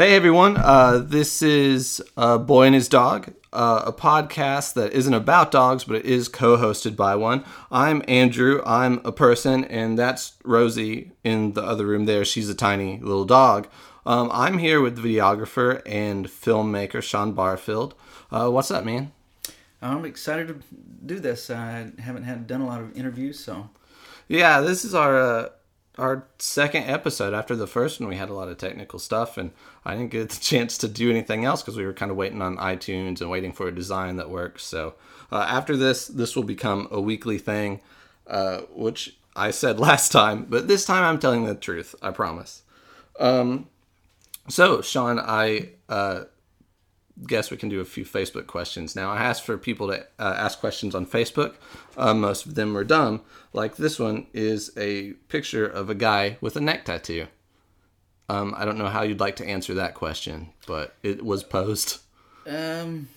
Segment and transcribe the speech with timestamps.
[0.00, 5.12] Hey everyone, uh, this is uh, Boy and His Dog, uh, a podcast that isn't
[5.12, 7.44] about dogs, but it is co hosted by one.
[7.70, 12.24] I'm Andrew, I'm a person, and that's Rosie in the other room there.
[12.24, 13.68] She's a tiny little dog.
[14.06, 17.94] Um, I'm here with videographer and filmmaker Shawn Barfield.
[18.30, 19.12] Uh, what's up, man?
[19.82, 20.54] I'm excited to
[21.04, 21.50] do this.
[21.50, 23.68] I haven't had done a lot of interviews, so
[24.28, 25.48] Yeah, this is our uh,
[25.98, 27.34] our second episode.
[27.34, 29.50] After the first one, we had a lot of technical stuff, and
[29.84, 32.42] I didn't get the chance to do anything else because we were kind of waiting
[32.42, 34.64] on iTunes and waiting for a design that works.
[34.64, 34.94] So
[35.32, 37.80] uh, after this, this will become a weekly thing,
[38.26, 41.94] uh, which I said last time, but this time I'm telling the truth.
[42.02, 42.62] I promise.
[43.18, 43.68] Um,
[44.48, 46.24] so Shawn, I uh,
[47.26, 49.10] guess we can do a few Facebook questions now.
[49.10, 51.54] I asked for people to uh, ask questions on Facebook.
[51.96, 53.22] Uh, most of them were dumb.
[53.52, 57.26] Like this one is a picture of a guy with a neck tattoo.
[58.30, 61.98] Um, I don't know how you'd like to answer that question, but it was posed.
[62.46, 63.08] um,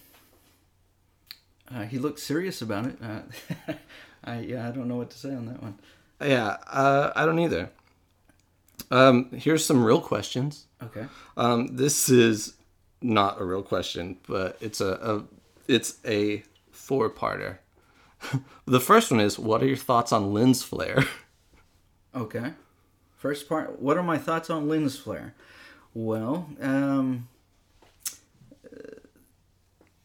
[1.73, 2.97] uh, he looked serious about it.
[2.99, 3.73] Uh,
[4.23, 5.77] I yeah, I don't know what to say on that one.
[6.19, 7.69] Yeah, uh, I don't either.
[8.89, 10.65] Um, here's some real questions.
[10.81, 11.05] Okay.
[11.37, 12.55] Um, this is
[13.03, 15.23] not a real question, but it's a, a
[15.67, 17.59] it's a four parter.
[18.65, 21.05] the first one is what are your thoughts on lens flare?
[22.15, 22.53] Okay.
[23.23, 23.81] First part.
[23.81, 25.33] What are my thoughts on lens flare?
[25.93, 27.29] Well, um,
[28.65, 28.97] uh,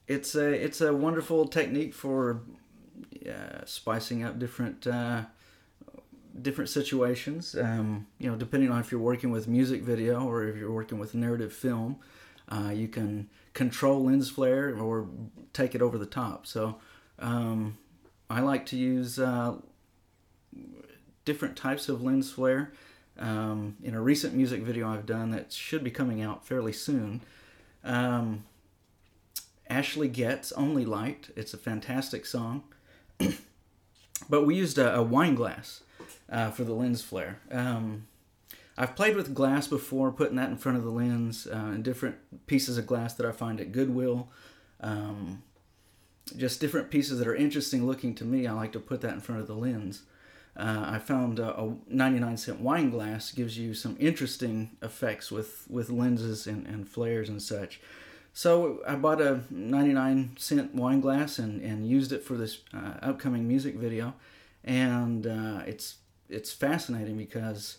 [0.07, 2.43] it's a it's a wonderful technique for
[3.29, 5.23] uh, spicing up different uh,
[6.41, 7.57] different situations.
[7.57, 11.01] Um, you know, depending on if you're working with music video or if you're working
[11.01, 11.97] with narrative film,
[12.49, 15.09] uh, you can control lens flare or
[15.53, 16.47] take it over the top.
[16.47, 16.79] So
[17.19, 17.79] um,
[18.31, 19.57] I like to use uh,
[21.25, 22.73] different types of lens flare.
[23.19, 27.23] Um, in a recent music video I've done that should be coming out fairly soon,
[27.85, 28.45] um,
[29.69, 31.31] Ashley Getz Only Light.
[31.37, 32.63] It's a fantastic song.
[34.31, 35.83] but we used a, a wine glass
[36.31, 37.41] uh, for the lens flare.
[37.51, 38.07] Um,
[38.77, 42.47] I've played with glass before, putting that in front of the lens uh, and different
[42.47, 44.29] pieces of glass that I find at Goodwill.
[44.81, 45.43] Um,
[46.37, 48.47] just different pieces that are interesting looking to me.
[48.47, 50.03] I like to put that in front of the lens.
[50.59, 55.65] Uh, I found uh, a 99 cent wine glass gives you some interesting effects with,
[55.71, 57.81] with lenses and, and flares and such.
[58.33, 62.95] So I bought a 99 cent wine glass and, and used it for this uh,
[63.03, 64.15] upcoming music video.
[64.65, 65.97] And uh, it's,
[66.29, 67.79] it's fascinating because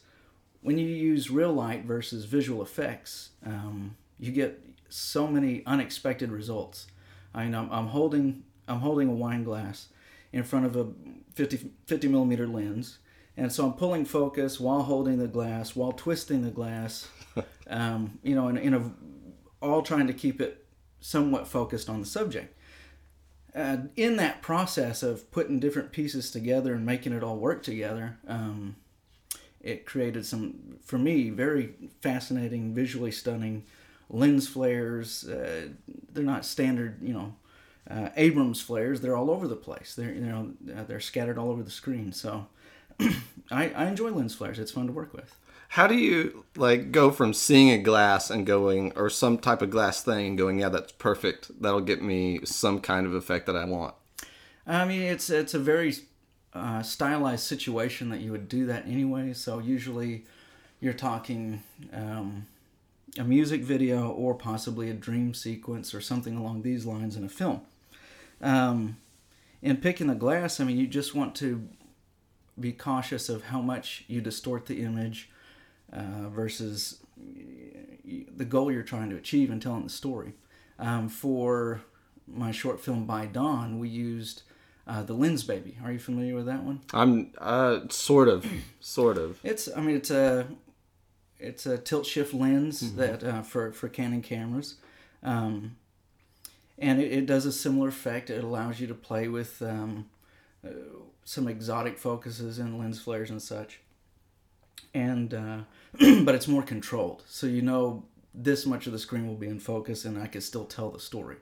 [0.61, 6.87] when you use real light versus visual effects, um, you get so many unexpected results.
[7.33, 9.87] I mean, I'm, I'm holding I'm holding a wine glass
[10.31, 10.87] in front of a
[11.33, 12.99] 50, 50 millimeter lens,
[13.37, 17.07] and so I'm pulling focus while holding the glass, while twisting the glass,
[17.67, 18.91] um, you know, in, in a
[19.61, 20.65] all trying to keep it
[20.99, 22.55] somewhat focused on the subject.
[23.55, 28.17] Uh, in that process of putting different pieces together and making it all work together,
[28.27, 28.75] um,
[29.59, 33.65] it created some, for me, very fascinating, visually stunning
[34.09, 35.27] lens flares.
[35.27, 35.69] Uh,
[36.11, 37.33] they're not standard, you know,
[37.89, 39.01] uh, Abrams flares.
[39.01, 39.95] They're all over the place.
[39.95, 42.11] They're you know uh, they're scattered all over the screen.
[42.11, 42.47] So
[43.51, 44.59] I, I enjoy lens flares.
[44.59, 45.35] It's fun to work with.
[45.69, 49.69] How do you like go from seeing a glass and going or some type of
[49.69, 51.61] glass thing and going, yeah, that's perfect.
[51.61, 53.93] That'll get me some kind of effect that I want.
[54.65, 55.93] I mean, it's it's a very
[56.53, 59.33] uh, stylized situation that you would do that anyway.
[59.33, 60.25] So usually,
[60.79, 61.61] you're talking
[61.93, 62.47] um,
[63.17, 67.29] a music video or possibly a dream sequence or something along these lines in a
[67.29, 67.61] film.
[68.41, 68.97] Um,
[69.61, 71.67] in picking the glass, I mean, you just want to
[72.59, 75.29] be cautious of how much you distort the image
[75.91, 76.99] uh, versus
[78.35, 80.33] the goal you're trying to achieve in telling the story.
[80.77, 81.81] Um, for
[82.27, 84.43] my short film by Dawn, we used
[84.87, 85.83] uh, the Lensbaby.
[85.83, 86.81] Are you familiar with that one?
[86.93, 88.45] I'm uh, sort of,
[88.79, 89.39] sort of.
[89.43, 90.47] It's I mean it's a
[91.37, 92.97] it's a tilt shift lens mm-hmm.
[92.97, 94.75] that uh, for for Canon cameras,
[95.21, 95.75] um,
[96.81, 98.29] and it, it, does a similar effect.
[98.29, 100.09] It allows you to play with um,
[100.65, 100.69] uh,
[101.23, 103.79] some exotic focuses and lens flares and such,
[104.93, 105.59] and uh,
[106.23, 107.23] but it's more controlled.
[107.27, 110.41] So you know this much of the screen will be in focus, and I can
[110.41, 111.37] still tell the story.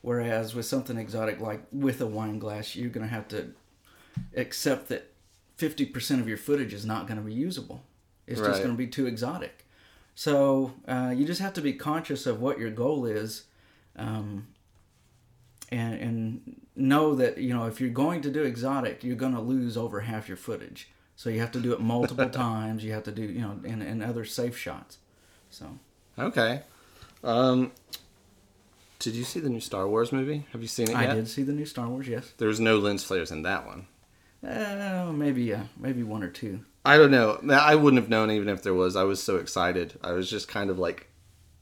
[0.00, 3.52] Whereas with something exotic like with a wine glass, you're going to have to
[4.36, 5.10] accept that
[5.58, 7.82] 50% of your footage is not going to be usable.
[8.26, 8.48] It's right.
[8.48, 9.66] just going to be too exotic.
[10.14, 13.44] So uh, you just have to be conscious of what your goal is,
[13.96, 14.48] um,
[15.74, 19.40] and and know that you know if you're going to do exotic, you're going to
[19.40, 20.88] lose over half your footage.
[21.16, 22.84] So you have to do it multiple times.
[22.84, 24.98] You have to do you know and, and other safe shots.
[25.50, 25.78] So
[26.18, 26.62] okay,
[27.22, 27.72] Um,
[28.98, 30.46] did you see the new Star Wars movie?
[30.52, 32.08] Have you seen it I did see the new Star Wars.
[32.08, 32.32] Yes.
[32.38, 33.86] There was no lens flares in that one.
[34.46, 36.60] Uh, maybe uh, maybe one or two.
[36.84, 37.40] I don't know.
[37.50, 38.94] I wouldn't have known even if there was.
[38.94, 39.94] I was so excited.
[40.02, 41.08] I was just kind of like,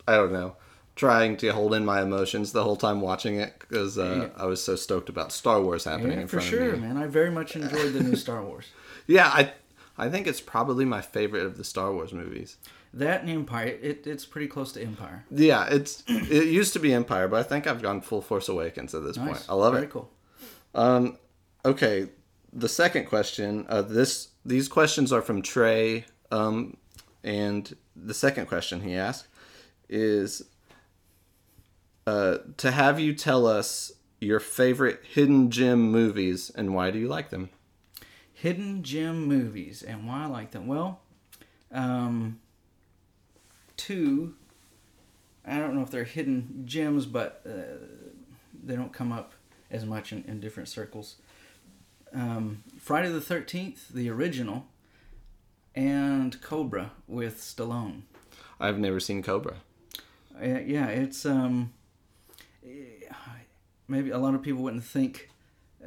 [0.09, 0.57] I don't know,
[0.95, 4.63] trying to hold in my emotions the whole time watching it because uh, I was
[4.63, 6.87] so stoked about Star Wars happening Yeah, in for front sure, of me.
[6.89, 6.97] man.
[6.97, 8.67] I very much enjoyed the new Star Wars.
[9.09, 9.53] Yeah, I,
[9.99, 12.57] I think it's probably my favorite of the Star Wars movies.
[12.95, 15.25] That and Empire, it, it's pretty close to Empire.
[15.31, 18.95] Yeah, it's it used to be Empire, but I think I've gone full Force Awakens
[18.95, 19.27] at this Nice.
[19.27, 19.47] point.
[19.49, 19.93] I love Very it.
[19.93, 20.11] Very cool.
[20.75, 21.19] Um,
[21.65, 22.09] okay,
[22.53, 23.67] the second question.
[23.69, 26.05] Uh, this these questions are from Trey.
[26.31, 26.77] Um,
[27.25, 29.27] and the second question he asked
[29.89, 30.43] is
[32.07, 37.09] uh, to have you tell us your favorite hidden gem movies and why do you
[37.09, 37.51] like them?
[38.33, 40.67] Hidden gem movies and why I like them.
[40.67, 41.01] Well,
[41.71, 42.41] um,
[43.77, 44.35] two.
[45.45, 47.87] I don't know if they're hidden gems, but uh,
[48.63, 49.33] they don't come up
[49.71, 51.17] as much in, in different circles.
[52.15, 54.67] Um, Friday the Thirteenth, the original,
[55.75, 58.03] and Cobra with Stallone.
[58.61, 59.57] I've never seen Cobra.
[60.41, 61.73] Uh, yeah, it's um,
[63.89, 65.29] maybe a lot of people wouldn't think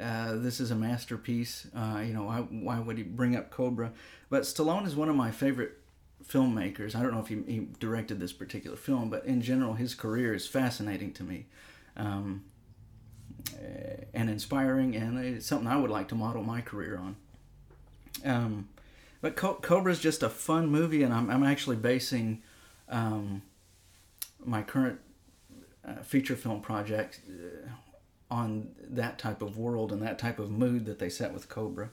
[0.00, 1.66] uh, this is a masterpiece.
[1.74, 3.92] Uh, you know, why, why would he bring up Cobra?
[4.28, 5.72] But Stallone is one of my favorite
[6.26, 6.94] filmmakers.
[6.94, 10.34] I don't know if he, he directed this particular film, but in general, his career
[10.34, 11.46] is fascinating to me.
[11.96, 12.44] Um,
[13.58, 17.16] eh, and inspiring, and it's something I would like to model my career on.
[18.24, 18.68] Um,
[19.20, 22.42] but Co- Cobra is just a fun movie, and I'm, I'm actually basing
[22.88, 23.42] um,
[24.44, 25.00] my current
[25.86, 27.68] uh, feature film project uh,
[28.30, 31.90] on that type of world and that type of mood that they set with Cobra.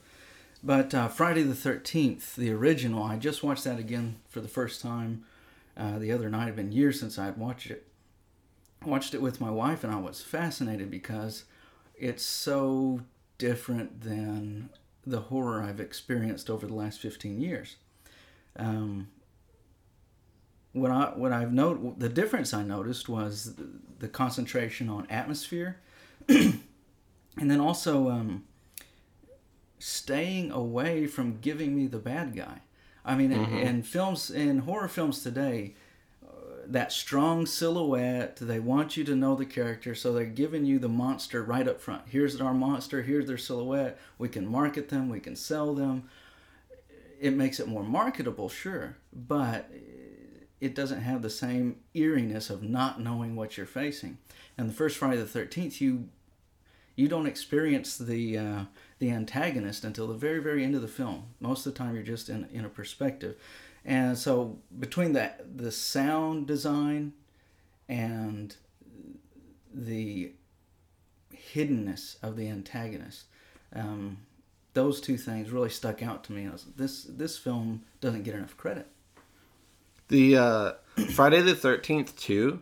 [0.63, 4.81] But uh, Friday the 13th, the original, I just watched that again for the first
[4.81, 5.25] time
[5.75, 6.43] uh, the other night.
[6.43, 7.87] It had been years since I had watched it.
[8.85, 11.45] Watched it with my wife, and I was fascinated because
[11.95, 13.01] it's so
[13.37, 14.69] different than
[15.05, 17.75] the horror I've experienced over the last 15 years.
[18.55, 19.09] Um,
[20.73, 23.67] what I what I've noted the difference I noticed was the,
[23.99, 25.77] the concentration on atmosphere,
[26.27, 26.61] and
[27.37, 28.43] then also um,
[29.79, 32.61] staying away from giving me the bad guy.
[33.05, 35.75] I mean, in, in films in horror films today,
[36.25, 36.29] uh,
[36.67, 38.37] that strong silhouette.
[38.37, 41.81] They want you to know the character, so they're giving you the monster right up
[41.81, 42.03] front.
[42.07, 43.03] Here's our monster.
[43.03, 43.99] Here's their silhouette.
[44.17, 45.09] We can market them.
[45.09, 46.09] We can sell them.
[47.19, 49.69] It makes it more marketable, sure, but
[50.63, 54.17] it doesn't have the same eeriness of not knowing what you're facing.
[54.57, 56.07] And the first Friday the Thirteenth, you
[56.95, 58.63] you don't experience the uh,
[58.99, 61.25] the antagonist until the very very end of the film.
[61.41, 63.35] Most of the time, you're just in in a perspective,
[63.83, 67.11] and so between that the sound design
[67.89, 68.55] and
[69.73, 70.31] the
[71.53, 73.25] hiddenness of the antagonist.
[73.75, 74.19] Um,
[74.73, 76.47] those two things really stuck out to me.
[76.47, 78.87] Was, this this film doesn't get enough credit.
[80.13, 80.71] The uh,
[81.15, 82.61] Friday the Thirteenth Two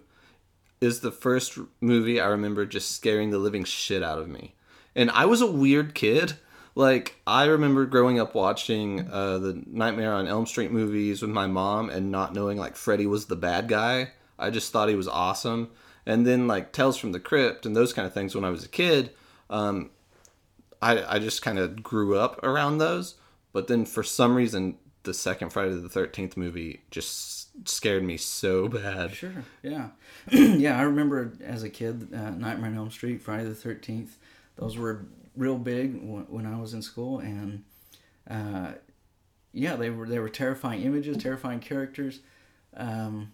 [0.79, 4.55] is the first movie I remember just scaring the living shit out of me,
[4.95, 6.35] and I was a weird kid.
[6.75, 11.45] Like I remember growing up watching uh, the Nightmare on Elm Street movies with my
[11.45, 14.13] mom and not knowing like Freddy was the bad guy.
[14.39, 15.71] I just thought he was awesome.
[16.05, 18.63] And then like Tales from the Crypt and those kind of things when I was
[18.63, 19.11] a kid,
[19.49, 19.89] um,
[20.81, 23.15] I I just kind of grew up around those.
[23.51, 28.67] But then for some reason, the second Friday the Thirteenth movie just scared me so
[28.67, 29.13] bad.
[29.13, 29.43] Sure.
[29.63, 29.89] Yeah.
[30.31, 34.17] yeah, I remember as a kid, uh, Nightmare on Elm Street, Friday the Thirteenth.
[34.55, 35.05] Those were
[35.35, 37.63] real big when, when I was in school, and
[38.29, 38.73] uh,
[39.53, 42.19] yeah, they were they were terrifying images, terrifying characters.
[42.75, 43.33] Um,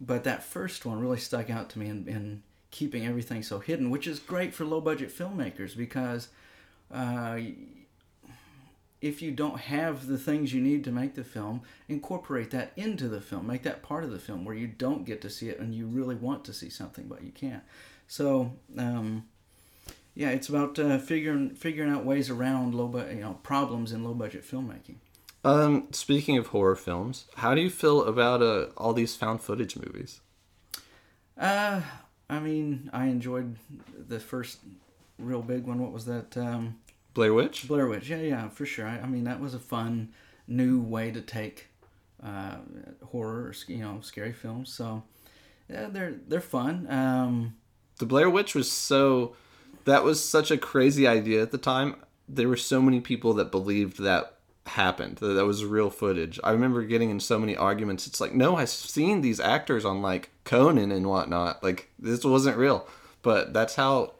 [0.00, 3.90] but that first one really stuck out to me in, in keeping everything so hidden,
[3.90, 6.28] which is great for low budget filmmakers because
[6.92, 7.38] uh,
[9.00, 13.08] if you don't have the things you need to make the film, incorporate that into
[13.08, 13.46] the film.
[13.46, 15.86] Make that part of the film where you don't get to see it and you
[15.86, 17.62] really want to see something, but you can't.
[18.08, 19.24] So, um,
[20.14, 24.02] yeah, it's about uh, figuring figuring out ways around low, bu- you know, problems in
[24.02, 24.96] low budget filmmaking.
[25.44, 29.76] Um, speaking of horror films, how do you feel about uh, all these found footage
[29.76, 30.20] movies?
[31.38, 31.82] Uh,
[32.28, 33.56] I mean, I enjoyed
[34.08, 34.58] the first
[35.18, 35.80] real big one.
[35.80, 36.36] What was that?
[36.36, 36.78] Um,
[37.16, 37.66] Blair Witch?
[37.66, 38.10] Blair Witch.
[38.10, 38.86] Yeah, yeah, for sure.
[38.86, 40.10] I, I mean, that was a fun
[40.46, 41.68] new way to take
[42.22, 42.56] uh,
[43.06, 44.72] horror, or, you know, scary films.
[44.72, 45.02] So
[45.68, 46.86] yeah, they're they're fun.
[46.90, 47.56] Um,
[47.98, 49.34] The Blair Witch was so.
[49.86, 51.96] That was such a crazy idea at the time.
[52.28, 54.34] There were so many people that believed that
[54.66, 55.16] happened.
[55.18, 56.38] That, that was real footage.
[56.44, 58.06] I remember getting in so many arguments.
[58.06, 61.62] It's like, no, I've seen these actors on like Conan and whatnot.
[61.62, 62.86] Like this wasn't real,
[63.22, 64.14] but that's how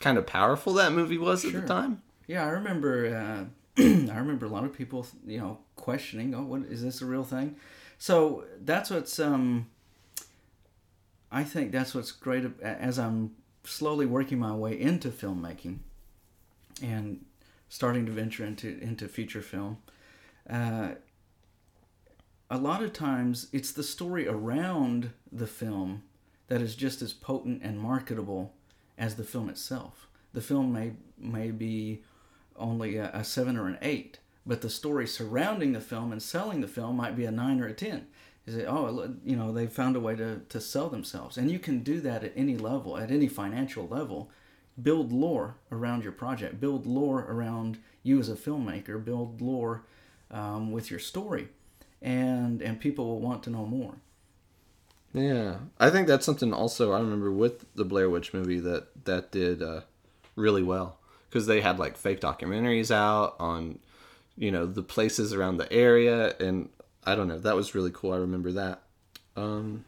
[0.00, 2.02] kind of powerful that movie was at the time.
[2.32, 3.14] Yeah, I remember.
[3.14, 3.44] Uh,
[3.82, 7.24] I remember a lot of people, you know, questioning, "Oh, what is this a real
[7.24, 7.56] thing?"
[7.98, 9.18] So that's what's.
[9.18, 9.66] Um,
[11.30, 13.32] I think that's what's great as I'm
[13.64, 15.80] slowly working my way into filmmaking,
[16.82, 17.22] and
[17.68, 19.76] starting to venture into into feature film.
[20.48, 20.92] Uh,
[22.50, 26.02] a lot of times, it's the story around the film
[26.48, 28.54] that is just as potent and marketable
[28.96, 30.08] as the film itself.
[30.32, 32.04] The film may may be
[32.62, 36.60] only a, a seven or an eight, but the story surrounding the film and selling
[36.60, 38.06] the film might be a nine or a ten.
[38.46, 41.36] Is it oh you know they found a way to, to sell themselves.
[41.36, 44.30] And you can do that at any level at any financial level.
[44.80, 46.60] Build lore around your project.
[46.60, 49.02] Build lore around you as a filmmaker.
[49.04, 49.82] Build lore
[50.30, 51.48] um, with your story.
[52.00, 53.94] And and people will want to know more.
[55.12, 55.58] Yeah.
[55.78, 59.62] I think that's something also i remember with the blair witch movie that that did
[59.62, 59.82] uh,
[60.36, 60.98] really well
[61.32, 63.78] because they had like fake documentaries out on
[64.36, 66.68] you know the places around the area and
[67.04, 68.82] i don't know that was really cool i remember that.
[69.34, 69.86] Um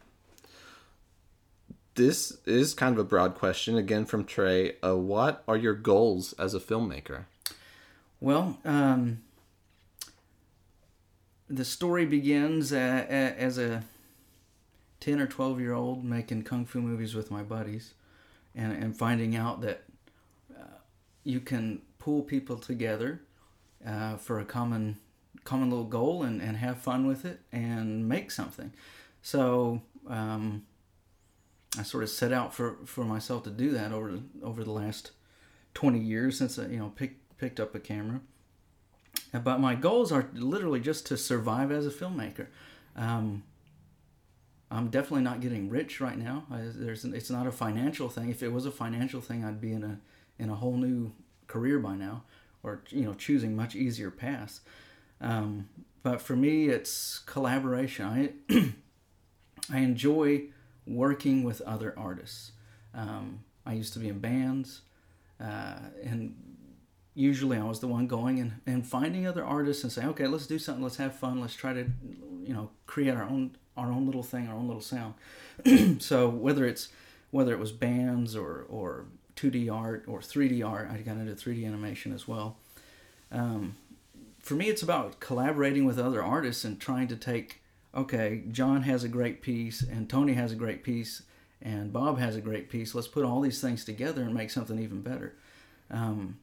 [1.93, 6.33] this is kind of a broad question again from trey uh, what are your goals
[6.33, 7.25] as a filmmaker?
[8.19, 9.21] Well um
[11.47, 13.83] the story begins uh, as a
[14.99, 17.93] 10 or 12 year old making kung fu movies with my buddies
[18.55, 19.84] and, and finding out that
[21.25, 23.19] you can pull people together
[23.85, 24.97] uh, for a common
[25.43, 28.73] common little goal and, and have fun with it and make something.
[29.21, 30.63] So um,
[31.77, 35.11] I sort of set out for, for myself to do that over over the last
[35.73, 38.21] 20 years since I you know picked picked up a camera.
[39.33, 42.47] But my goals are literally just to survive as a filmmaker.
[42.95, 43.43] Um,
[44.71, 46.45] I'm definitely not getting rich right now.
[46.51, 48.29] I, there's it's not a financial thing.
[48.29, 49.99] If it was a financial thing, I'd be in a
[50.39, 51.11] in a whole new
[51.47, 52.23] career by now,
[52.63, 54.61] or you know, choosing much easier paths.
[55.21, 55.69] Um,
[56.03, 58.05] but for me, it's collaboration.
[58.49, 58.53] I
[59.71, 60.43] I enjoy
[60.85, 62.51] working with other artists.
[62.93, 64.81] Um, I used to be in bands,
[65.41, 66.35] uh, and
[67.15, 70.45] usually I was the one going and, and finding other artists and saying, okay, let's
[70.45, 71.87] do something, let's have fun, let's try to,
[72.43, 75.15] you know, create our own our own little thing, our own little sound.
[76.01, 76.89] so whether it's
[77.31, 80.89] whether it was bands or or 2D art or 3D art.
[80.91, 82.57] I got into 3D animation as well.
[83.31, 83.75] Um,
[84.39, 87.61] for me, it's about collaborating with other artists and trying to take,
[87.95, 91.23] okay, John has a great piece, and Tony has a great piece,
[91.61, 92.93] and Bob has a great piece.
[92.93, 95.33] Let's put all these things together and make something even better.
[95.89, 96.37] Um,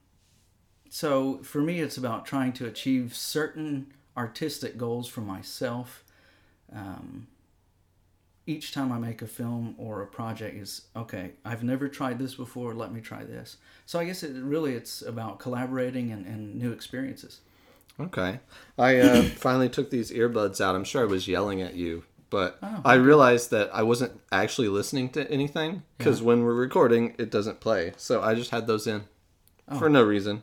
[0.90, 6.04] so for me, it's about trying to achieve certain artistic goals for myself.
[6.74, 7.28] Um,
[8.46, 11.32] each time I make a film or a project is okay.
[11.44, 12.74] I've never tried this before.
[12.74, 13.56] Let me try this.
[13.86, 17.40] So I guess it really it's about collaborating and, and new experiences.
[18.00, 18.40] Okay,
[18.78, 20.74] I uh, finally took these earbuds out.
[20.74, 22.80] I'm sure I was yelling at you, but oh, okay.
[22.84, 26.26] I realized that I wasn't actually listening to anything because yeah.
[26.26, 27.92] when we're recording, it doesn't play.
[27.96, 29.04] So I just had those in
[29.68, 29.78] oh.
[29.78, 30.42] for no reason.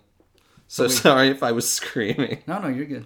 [0.68, 0.94] So, so we...
[0.94, 2.44] sorry if I was screaming.
[2.48, 3.06] No, no, you're good.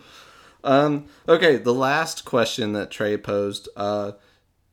[0.63, 3.69] Um, okay, the last question that Trey posed.
[3.75, 4.13] Uh,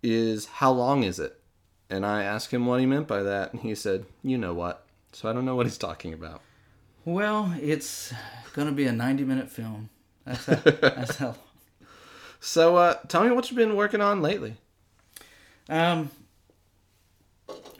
[0.03, 1.41] is how long is it?
[1.89, 4.87] And I asked him what he meant by that, and he said, "You know what."
[5.13, 6.41] So I don't know what he's talking about.
[7.05, 8.13] Well, it's
[8.53, 9.89] going to be a 90-minute film.
[10.25, 11.35] That's how, that's how.
[12.39, 14.55] So, uh, tell me what you've been working on lately.
[15.69, 16.11] Um,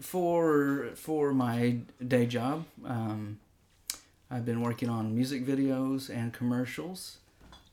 [0.01, 3.39] for for my day job, um,
[4.31, 7.19] I've been working on music videos and commercials,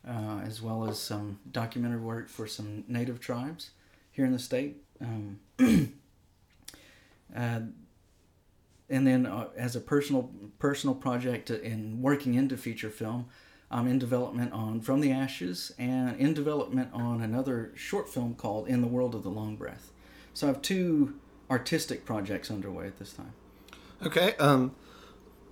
[0.07, 3.71] uh, as well as some documentary work for some native tribes
[4.17, 4.77] here in the state.
[4.99, 5.39] Um,
[7.35, 7.59] uh,
[8.89, 13.27] and then uh, as a personal personal project in working into feature film,
[13.69, 18.67] I'm in development on From the Ashes and in development on another short film called
[18.67, 19.91] In the World of the Long Breath.
[20.33, 21.19] So I have two
[21.51, 23.33] artistic projects underway at this time.
[24.03, 24.33] Okay.
[24.37, 24.75] Um,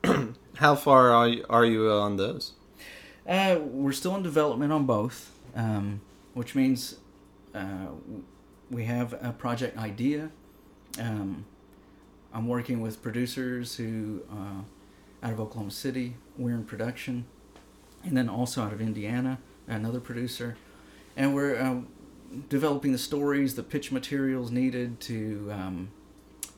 [0.56, 2.54] how far are you, are you on those?
[3.28, 6.02] Uh, we're still in development on both, um,
[6.34, 6.96] which means
[7.54, 7.88] uh,
[8.70, 10.30] we have a project idea.
[11.00, 11.46] Um,
[12.34, 17.26] I'm working with producers who, uh, out of Oklahoma City, we're in production,
[18.04, 20.58] and then also out of Indiana, another producer,
[21.16, 21.82] and we're uh,
[22.50, 25.90] developing the stories, the pitch materials needed to um,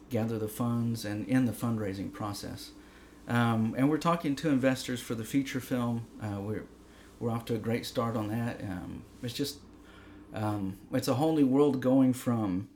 [0.10, 2.72] gather the funds and in the fundraising process.
[3.28, 6.08] Um, and we're talking to investors for the feature film.
[6.22, 6.66] Uh, we're
[7.20, 8.62] we're off to a great start on that.
[8.62, 9.58] Um, it's just
[10.34, 12.70] um, it's a whole new world going from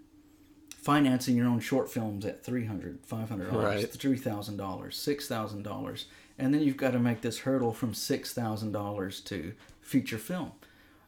[0.78, 3.92] financing your own short films at $300, 500 dollars Right.
[3.94, 6.06] three thousand dollars six thousand dollars
[6.40, 10.52] and then you've got to make this hurdle from six thousand dollars to feature film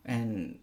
[0.06, 0.60] and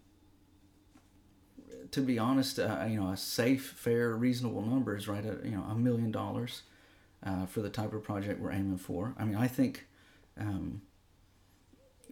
[1.91, 5.53] to be honest uh, you know a safe fair reasonable number is right at you
[5.53, 6.63] know a million dollars
[7.25, 9.87] uh, for the type of project we're aiming for i mean i think
[10.39, 10.83] um,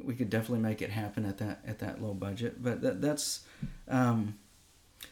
[0.02, 3.40] we could definitely make it happen at that at that low budget but that, that's
[3.88, 4.34] um,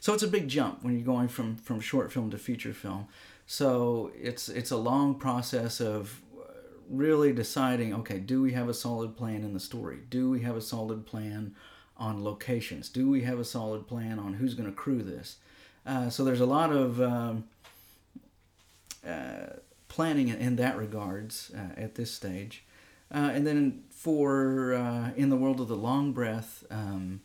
[0.01, 3.09] so it's a big jump when you're going from from short film to feature film.
[3.47, 6.53] So it's it's a long process of uh,
[6.89, 9.99] really deciding okay do we have a solid plan in the story?
[10.11, 11.55] Do we have a solid plan
[11.97, 12.89] on locations?
[12.89, 15.37] Do we have a solid plan on who's going to crew this?
[15.87, 17.45] Uh, so there's a lot of um,
[19.07, 19.55] uh,
[19.89, 22.65] planning in, that regards uh, at this stage
[23.13, 27.21] uh, and then for uh, in the world of the long breath um,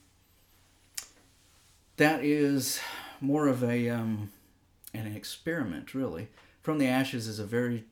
[1.98, 2.80] that is
[3.20, 4.32] more of a um,
[4.94, 6.30] an experiment, really.
[6.62, 7.86] From the Ashes is a very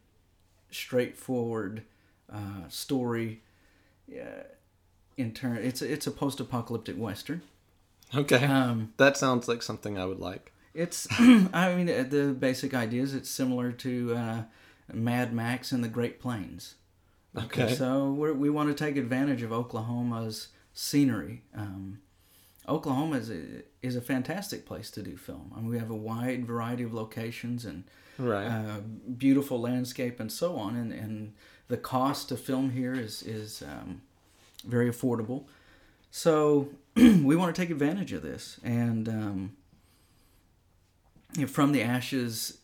[0.72, 1.84] straightforward
[2.31, 3.41] uh, story.
[4.12, 4.43] Uh,
[5.17, 7.41] in turn, it's a, it's a post-apocalyptic western.
[8.15, 8.43] Okay.
[8.46, 10.51] Um, that sounds like something I would like.
[10.74, 14.41] it's I mean the basic idea is it's similar to uh,
[14.91, 16.75] Mad Max and the Great Plains.
[17.38, 17.74] Okay.
[17.75, 21.43] So we're, we want to take advantage of Oklahoma's scenery.
[21.55, 22.00] Um,
[22.67, 25.51] Oklahoma is a, is a fantastic place to do film.
[25.55, 27.83] I mean, we have a wide variety of locations and
[28.17, 28.45] Right.
[28.48, 28.81] uh,
[29.17, 30.75] beautiful landscape and so on.
[30.75, 31.33] And, and
[31.69, 34.01] the cost to film here is is um,
[34.65, 35.45] very affordable.
[36.12, 38.59] So we want to take advantage of this.
[38.63, 39.51] And um,
[41.36, 42.59] you know, from the ashes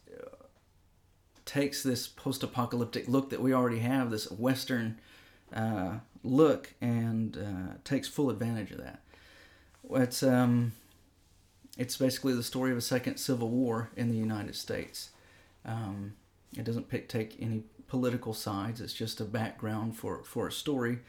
[1.45, 4.99] takes this post-apocalyptic look that we already have, this Western
[5.53, 9.01] uh, look, and uh, takes full advantage of that.
[9.91, 10.73] It's um,
[11.77, 15.11] it's basically the story of a second civil war in the United States.
[15.65, 16.13] Um,
[16.57, 18.81] it doesn't pick, take any political sides.
[18.81, 20.99] It's just a background for for a story.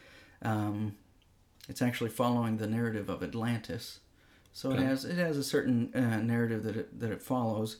[0.42, 0.96] Um,
[1.68, 4.00] it's actually following the narrative of Atlantis,
[4.52, 7.78] so it has it has a certain uh, narrative that it that it follows,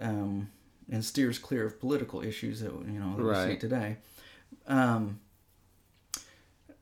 [0.00, 0.50] um,
[0.90, 3.96] and steers clear of political issues that you know that we see today.
[4.66, 5.20] Um,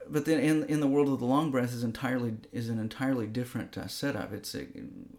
[0.09, 3.27] but then in in the world of the long breath is entirely is an entirely
[3.27, 4.33] different uh, setup.
[4.33, 4.67] It's a,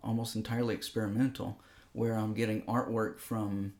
[0.03, 1.59] almost entirely experimental,
[1.93, 3.73] where I'm getting artwork from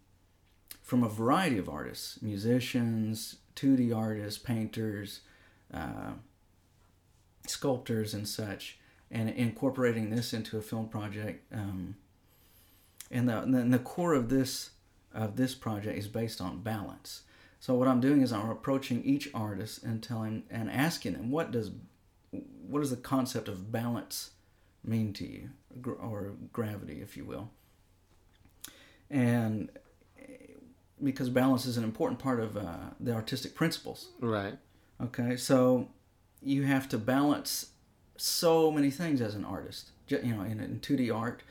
[0.82, 5.22] from a variety of artists, musicians, 2D artists, painters,
[5.74, 6.14] uh,
[7.48, 8.78] sculptors, and such,
[9.10, 11.46] and incorporating this into a film project.
[11.54, 11.96] Um,
[13.12, 14.72] and the and the core of this
[15.14, 17.24] of this project is based on balance.
[17.60, 21.52] So what I'm doing is I'm approaching each artist and telling and asking them what
[21.52, 21.72] does
[22.68, 24.32] what does the concept of balance
[24.84, 25.50] mean to you,
[25.86, 27.52] or gravity, if you will.
[29.10, 29.70] And
[31.02, 34.10] because balance is an important part of uh, the artistic principles.
[34.20, 34.58] right.
[35.02, 35.90] Okay, so
[36.42, 37.72] you have to balance
[38.16, 39.92] so many things as an artist.
[40.08, 41.44] You know, in, in 2D art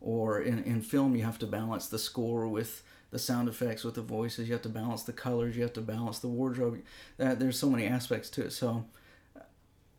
[0.00, 3.94] or in, in film, you have to balance the score with the sound effects, with
[3.94, 4.48] the voices.
[4.48, 5.56] You have to balance the colors.
[5.56, 6.80] You have to balance the wardrobe.
[7.18, 8.52] Uh, there's so many aspects to it.
[8.52, 8.84] So,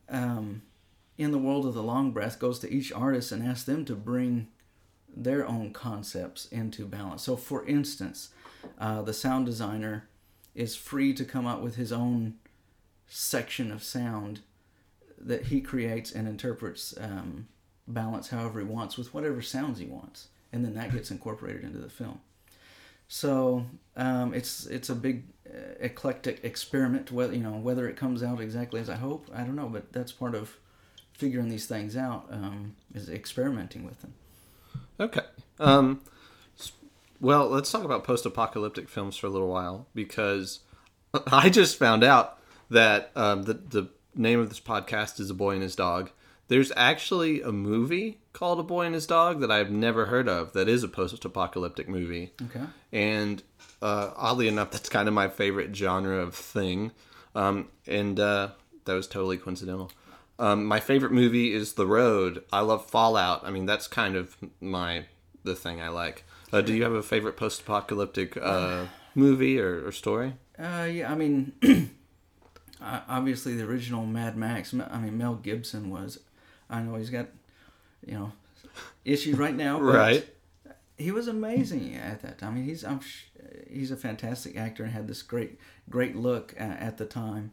[0.09, 0.61] um,
[1.17, 3.95] in the world of the long breath, goes to each artist and asks them to
[3.95, 4.47] bring
[5.13, 7.23] their own concepts into balance.
[7.23, 8.29] So, for instance,
[8.79, 10.07] uh, the sound designer
[10.55, 12.35] is free to come up with his own
[13.07, 14.41] section of sound
[15.17, 17.47] that he creates and interprets um,
[17.87, 21.77] balance however he wants with whatever sounds he wants, and then that gets incorporated into
[21.77, 22.21] the film.
[23.13, 23.65] So
[23.97, 27.11] um, it's it's a big uh, eclectic experiment.
[27.11, 29.91] Whether you know whether it comes out exactly as I hope, I don't know, but
[29.91, 30.57] that's part of
[31.11, 34.13] figuring these things out um, is experimenting with them.
[34.97, 35.25] Okay.
[35.59, 35.99] Um,
[37.19, 40.59] well, let's talk about post-apocalyptic films for a little while because
[41.27, 45.55] I just found out that um, the the name of this podcast is A Boy
[45.55, 46.11] and His Dog.
[46.51, 50.51] There's actually a movie called A Boy and His Dog that I've never heard of.
[50.51, 52.65] That is a post-apocalyptic movie, Okay.
[52.91, 53.41] and
[53.81, 56.91] uh, oddly enough, that's kind of my favorite genre of thing.
[57.35, 58.49] Um, and uh,
[58.83, 59.93] that was totally coincidental.
[60.39, 62.43] Um, my favorite movie is The Road.
[62.51, 63.45] I love Fallout.
[63.45, 65.05] I mean, that's kind of my
[65.45, 66.25] the thing I like.
[66.51, 70.33] Uh, do you have a favorite post-apocalyptic uh, movie or, or story?
[70.59, 71.53] Uh, yeah, I mean,
[72.81, 74.73] obviously the original Mad Max.
[74.73, 76.19] I mean, Mel Gibson was.
[76.71, 77.27] I know he's got,
[78.05, 78.31] you know,
[79.05, 79.79] issues right now.
[79.79, 80.27] Right.
[80.97, 82.51] He was amazing at that time.
[82.51, 83.25] I mean, he's I'm sh-
[83.69, 87.51] he's a fantastic actor and had this great great look uh, at the time.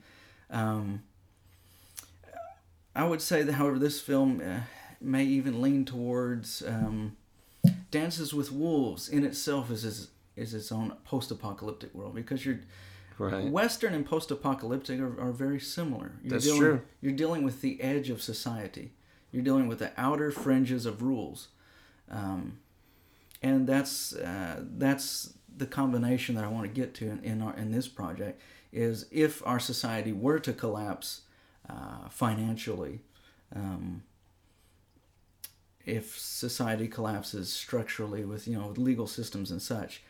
[0.50, 1.02] Um,
[2.94, 4.60] I would say that, however, this film uh,
[5.00, 7.16] may even lean towards um,
[7.90, 12.60] Dances with Wolves in itself is is, is its own post-apocalyptic world because you're
[13.18, 13.50] Right.
[13.50, 16.12] Western and post-apocalyptic are, are very similar.
[16.22, 16.82] You're That's dealing, true.
[17.00, 18.92] You're dealing with the edge of society.
[19.30, 21.48] You're dealing with the outer fringes of rules,
[22.10, 22.58] um,
[23.42, 27.54] and that's uh, that's the combination that I want to get to in in, our,
[27.54, 28.40] in this project.
[28.72, 31.22] Is if our society were to collapse
[31.68, 33.00] uh, financially,
[33.54, 34.02] um,
[35.84, 40.02] if society collapses structurally with you know with legal systems and such,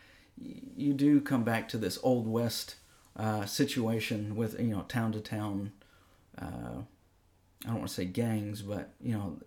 [0.77, 2.77] you do come back to this old west
[3.17, 5.73] uh, situation with you know town to town.
[7.65, 9.39] I don't want to say gangs, but you know,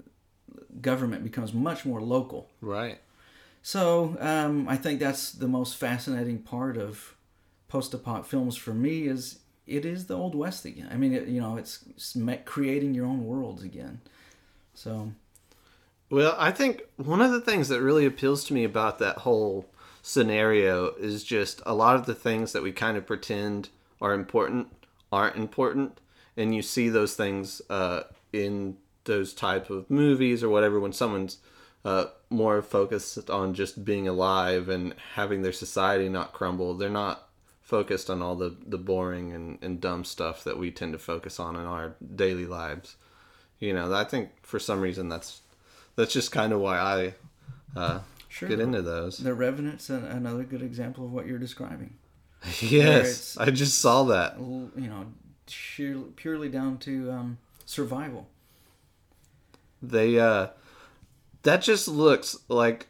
[0.81, 2.49] government becomes much more local.
[2.61, 2.99] Right.
[3.63, 7.15] So um, I think that's the most fascinating part of
[7.67, 10.89] post-apoc films for me is it is the old west again.
[10.91, 14.01] I mean, it, you know, it's, it's creating your own worlds again.
[14.73, 15.11] So
[16.09, 19.67] Well, I think one of the things that really appeals to me about that whole
[20.01, 23.69] scenario is just a lot of the things that we kind of pretend
[24.01, 24.67] are important
[25.11, 25.99] aren't important,
[26.37, 31.39] and you see those things uh, in those type of movies or whatever when someone's
[31.83, 36.75] uh, more focused on just being alive and having their society not crumble.
[36.75, 37.27] They're not
[37.61, 41.39] focused on all the, the boring and, and dumb stuff that we tend to focus
[41.39, 42.97] on in our daily lives.
[43.59, 45.41] You know, I think for some reason that's
[45.95, 47.13] that's just kind of why I
[47.75, 49.17] uh, sure, get into those.
[49.17, 51.95] The Revenant's an, another good example of what you're describing.
[52.59, 54.39] yes, I just saw that.
[54.39, 55.05] You know,
[56.15, 58.27] purely down to um, survival.
[59.81, 60.47] They uh,
[61.43, 62.87] that just looks like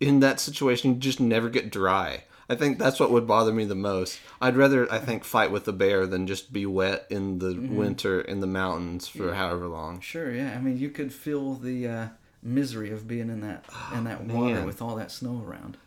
[0.00, 2.24] in that situation you just never get dry.
[2.48, 4.20] I think that's what would bother me the most.
[4.40, 8.20] I'd rather I think fight with a bear than just be wet in the winter
[8.20, 10.00] in the mountains for however long.
[10.00, 10.54] Sure, yeah.
[10.54, 12.08] I mean, you could feel the uh,
[12.42, 14.66] misery of being in that in that water man.
[14.66, 15.78] with all that snow around.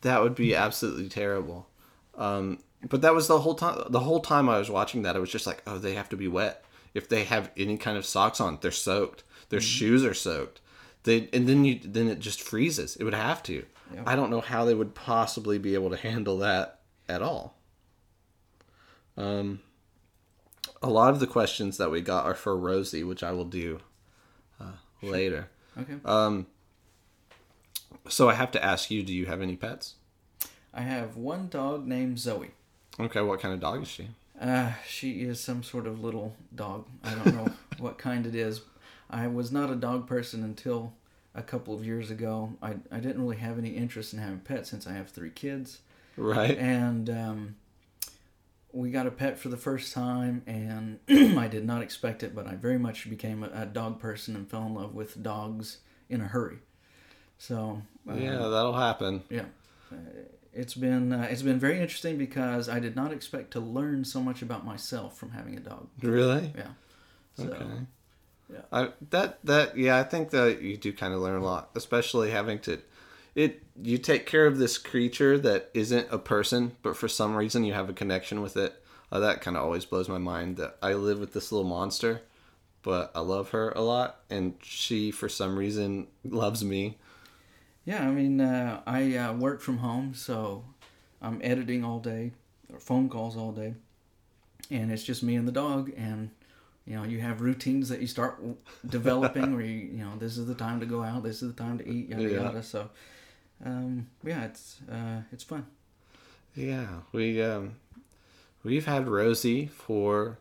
[0.00, 1.68] That would be absolutely terrible.
[2.14, 3.82] Um, but that was the whole time.
[3.88, 6.16] The whole time I was watching that, I was just like, "Oh, they have to
[6.16, 6.64] be wet.
[6.94, 9.22] If they have any kind of socks on, they're soaked.
[9.48, 10.60] Their shoes are soaked.
[11.04, 12.96] They and then you then it just freezes.
[12.96, 13.64] It would have to.
[14.04, 17.56] I don't know how they would possibly be able to handle that at all.
[19.16, 19.60] Um,
[20.82, 23.78] a lot of the questions that we got are for Rosie, which I will do
[24.60, 24.72] uh,
[25.02, 25.48] later.
[25.78, 25.94] Okay.
[26.04, 26.46] Um,
[28.08, 29.94] so I have to ask you: Do you have any pets?
[30.74, 32.50] I have one dog named Zoe.
[32.98, 34.08] Okay, what kind of dog is she?
[34.40, 36.86] Uh, she is some sort of little dog.
[37.04, 38.62] I don't know what kind it is.
[39.10, 40.92] I was not a dog person until
[41.34, 42.54] a couple of years ago.
[42.62, 45.80] I, I didn't really have any interest in having pets since I have three kids.
[46.16, 46.56] Right.
[46.56, 47.56] And um,
[48.72, 50.98] we got a pet for the first time, and
[51.38, 54.48] I did not expect it, but I very much became a, a dog person and
[54.50, 55.78] fell in love with dogs
[56.08, 56.58] in a hurry.
[57.38, 59.22] So uh, Yeah, that'll happen.
[59.28, 59.44] yeah.
[59.92, 59.96] Uh,
[60.56, 64.20] it's been uh, it's been very interesting because I did not expect to learn so
[64.20, 65.88] much about myself from having a dog.
[66.02, 66.52] Really?
[66.56, 66.68] Yeah.
[67.36, 67.64] So, Okay.
[68.52, 68.60] yeah.
[68.72, 72.30] I that that yeah, I think that you do kind of learn a lot, especially
[72.30, 72.80] having to
[73.34, 77.64] it you take care of this creature that isn't a person, but for some reason
[77.64, 78.82] you have a connection with it.
[79.12, 82.22] Uh, that kind of always blows my mind that I live with this little monster,
[82.82, 86.96] but I love her a lot and she for some reason loves me.
[87.86, 90.64] Yeah, I mean, uh, I uh, work from home, so
[91.22, 92.32] I'm editing all day,
[92.72, 93.74] or phone calls all day,
[94.70, 95.92] and it's just me and the dog.
[95.96, 96.30] And
[96.86, 98.56] you know, you have routines that you start w-
[98.88, 101.62] developing, where you you know, this is the time to go out, this is the
[101.62, 102.30] time to eat, yada Yeah.
[102.30, 102.62] yada.
[102.62, 102.90] So,
[103.64, 105.66] um, yeah, it's uh, it's fun.
[106.54, 107.76] Yeah, we um,
[108.64, 110.38] we've had Rosie for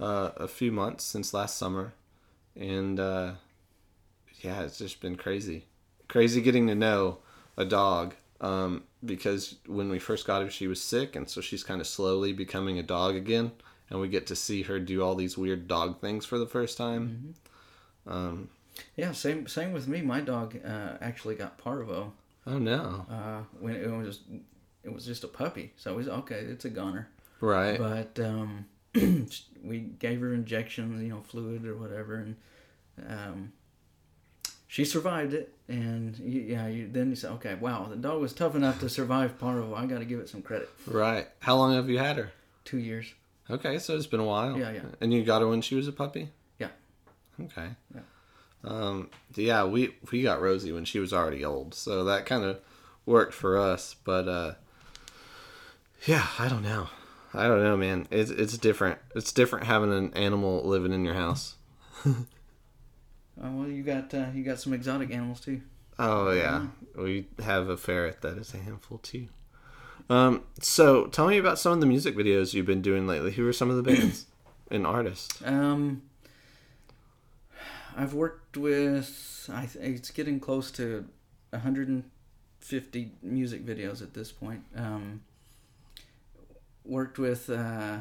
[0.00, 1.94] uh, a few months since last summer,
[2.56, 3.34] and uh,
[4.40, 5.66] yeah, it's just been crazy,
[6.12, 7.18] crazy getting to know
[7.56, 8.14] a dog.
[8.42, 11.86] Um, because when we first got her, she was sick, and so she's kind of
[11.86, 13.52] slowly becoming a dog again,
[13.88, 16.76] and we get to see her do all these weird dog things for the first
[16.76, 17.34] time.
[18.06, 18.50] Um,
[18.96, 20.02] Yeah, same same with me.
[20.02, 22.12] My dog uh, actually got parvo
[22.46, 24.20] oh no, uh, when it was
[24.84, 26.40] it was just a puppy, so it was okay.
[26.40, 27.08] It's a goner.
[27.40, 27.78] right?
[27.78, 28.66] but um,
[29.64, 32.36] we gave her injections, you know, fluid or whatever, and
[33.08, 33.52] um,
[34.66, 35.54] she survived it.
[35.72, 38.90] And you, yeah, you, then you say, okay, wow, the dog was tough enough to
[38.90, 39.74] survive parvo.
[39.74, 40.68] I got to give it some credit.
[40.86, 41.26] right.
[41.38, 42.30] How long have you had her?
[42.66, 43.14] Two years.
[43.48, 44.58] Okay, so it's been a while.
[44.58, 44.82] Yeah, yeah.
[45.00, 46.28] And you got her when she was a puppy.
[46.58, 46.68] Yeah.
[47.42, 47.68] Okay.
[47.94, 48.00] Yeah.
[48.64, 49.08] Um.
[49.34, 52.60] Yeah, we we got Rosie when she was already old, so that kind of
[53.06, 53.96] worked for us.
[54.04, 54.52] But uh,
[56.06, 56.88] yeah, I don't know.
[57.34, 58.06] I don't know, man.
[58.10, 58.98] It's it's different.
[59.16, 61.56] It's different having an animal living in your house.
[63.40, 65.62] Oh well, you got uh, you got some exotic animals too.
[65.98, 66.66] Oh yeah,
[66.96, 69.28] we have a ferret that is a handful too.
[70.10, 73.32] Um, so tell me about some of the music videos you've been doing lately.
[73.32, 74.26] Who are some of the bands
[74.70, 75.40] and artists?
[75.44, 76.02] Um,
[77.96, 79.48] I've worked with.
[79.52, 81.06] I th- it's getting close to
[81.50, 84.64] 150 music videos at this point.
[84.76, 85.22] Um,
[86.84, 87.98] worked with uh,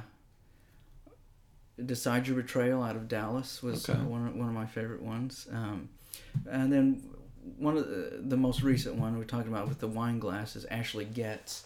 [1.86, 4.00] Decide Your Betrayal out of Dallas was Okay.
[4.00, 5.48] uh, one of, one of my favorite ones.
[5.52, 5.90] Um,
[6.50, 7.04] and then
[7.58, 10.66] one of the, the most recent one we talked about with the wine glass is
[10.66, 11.66] Ashley Getz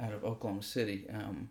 [0.00, 1.06] out of Oklahoma City.
[1.12, 1.48] Um,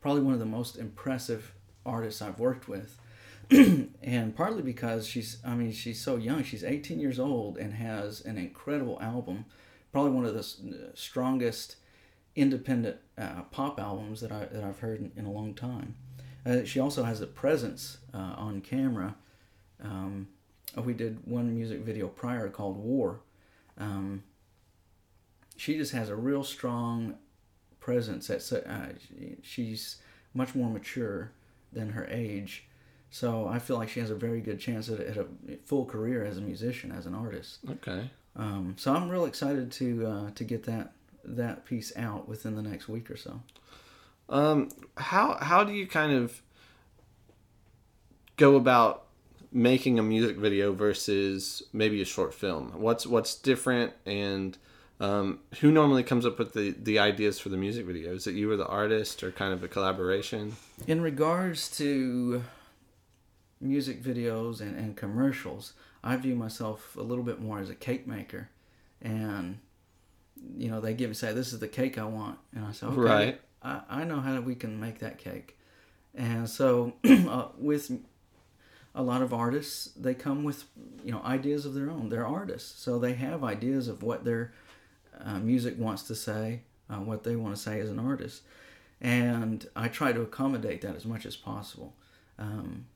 [0.00, 1.52] probably one of the most impressive
[1.84, 2.98] artists I've worked with.
[3.50, 6.42] and partly because she's, I mean, she's so young.
[6.44, 9.46] She's 18 years old and has an incredible album.
[9.90, 11.76] Probably one of the strongest
[12.36, 15.94] independent uh, pop albums that, I, that I've heard in, in a long time.
[16.46, 19.14] Uh, she also has a presence uh, on camera.
[19.82, 20.28] Um,
[20.76, 23.20] we did one music video prior called War.
[23.78, 24.22] Um,
[25.56, 27.14] she just has a real strong
[27.80, 28.28] presence.
[28.28, 28.92] That's uh,
[29.42, 29.96] she's
[30.34, 31.32] much more mature
[31.72, 32.64] than her age,
[33.10, 35.26] so I feel like she has a very good chance at, a- at a
[35.64, 37.58] full career as a musician, as an artist.
[37.68, 38.10] Okay.
[38.36, 40.92] Um, so I'm real excited to uh, to get that
[41.24, 43.40] that piece out within the next week or so.
[44.28, 46.42] Um, how how do you kind of
[48.36, 49.06] go about
[49.50, 52.72] making a music video versus maybe a short film?
[52.76, 54.58] What's what's different and
[55.00, 58.14] um, who normally comes up with the, the ideas for the music video?
[58.14, 60.56] Is it you or the artist or kind of a collaboration?
[60.86, 62.42] In regards to
[63.60, 68.06] music videos and, and commercials, I view myself a little bit more as a cake
[68.06, 68.50] maker.
[69.00, 69.58] And,
[70.56, 72.38] you know, they give me, say, this is the cake I want.
[72.54, 73.40] And I say, okay, Right.
[73.62, 75.58] I, I know how we can make that cake.
[76.14, 77.90] And so uh, with
[78.94, 80.64] a lot of artists, they come with,
[81.04, 82.08] you know, ideas of their own.
[82.08, 82.82] They're artists.
[82.82, 84.52] So they have ideas of what their
[85.24, 88.42] uh, music wants to say, uh, what they want to say as an artist
[89.00, 91.94] and I try to accommodate that as much as possible.
[92.38, 92.86] Um,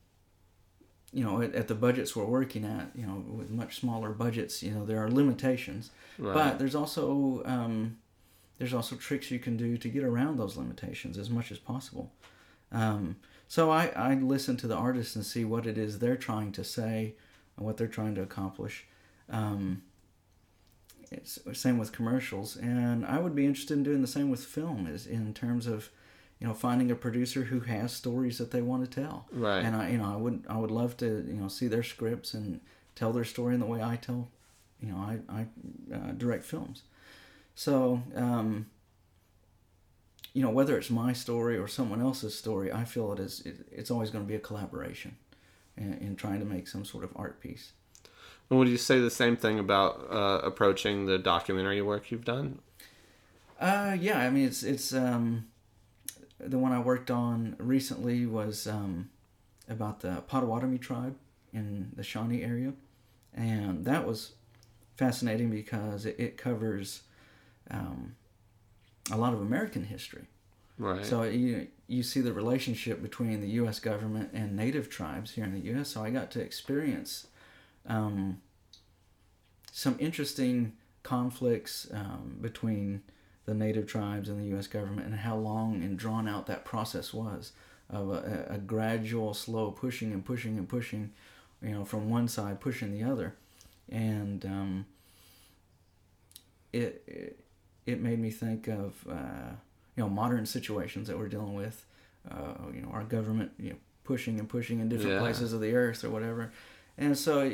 [1.12, 4.62] you know, at, at the budgets we're working at, you know, with much smaller budgets,
[4.62, 6.35] you know, there are limitations, Right.
[6.35, 7.98] but there's also um,
[8.62, 12.12] there's also tricks you can do to get around those limitations as much as possible.
[12.70, 13.16] Um,
[13.48, 16.62] so I, I listen to the artists and see what it is they're trying to
[16.62, 17.16] say
[17.57, 18.85] and what they're trying to accomplish.
[19.29, 19.83] Um,
[21.11, 24.87] it's same with commercials, and I would be interested in doing the same with film,
[24.87, 25.90] is in terms of,
[26.38, 29.27] you know, finding a producer who has stories that they want to tell.
[29.33, 29.64] Right.
[29.64, 32.33] And I, you know, I would I would love to you know see their scripts
[32.33, 32.61] and
[32.94, 34.29] tell their story in the way I tell,
[34.81, 35.46] you know, I I
[35.92, 36.85] uh, direct films.
[37.55, 38.67] So, um,
[40.33, 43.67] you know, whether it's my story or someone else's story, I feel it is it,
[43.71, 45.17] it's always going to be a collaboration
[45.77, 47.73] in, in trying to make some sort of art piece.
[48.49, 52.59] And would you say the same thing about uh, approaching the documentary work you've done?
[53.61, 55.47] Uh, yeah, I mean it's it's um,
[56.41, 59.11] the one I worked on recently was um,
[59.69, 61.17] about the Potawatomi tribe
[61.53, 62.73] in the Shawnee area,
[63.35, 64.33] and that was
[64.97, 67.03] fascinating because it, it covers
[67.70, 68.16] um,
[69.11, 70.27] a lot of American history.
[70.79, 71.05] Right.
[71.05, 73.79] So you you see the relationship between the U.S.
[73.79, 75.90] government and Native tribes here in the U.S.
[75.90, 77.27] So I got to experience
[77.87, 78.40] um,
[79.70, 80.72] some interesting
[81.03, 83.03] conflicts um, between
[83.44, 84.66] the Native tribes and the U.S.
[84.66, 87.53] government, and how long and drawn out that process was
[87.90, 91.11] of a, a gradual, slow pushing and pushing and pushing,
[91.61, 93.35] you know, from one side pushing the other,
[93.90, 94.87] and um,
[96.72, 97.40] it, it
[97.87, 99.53] it made me think of uh,
[99.97, 101.85] you know modern situations that we're dealing with.
[102.31, 105.21] Uh, you know, our government you know pushing and pushing in different Yeah.
[105.21, 106.53] places of the earth or whatever.
[106.99, 107.51] And so,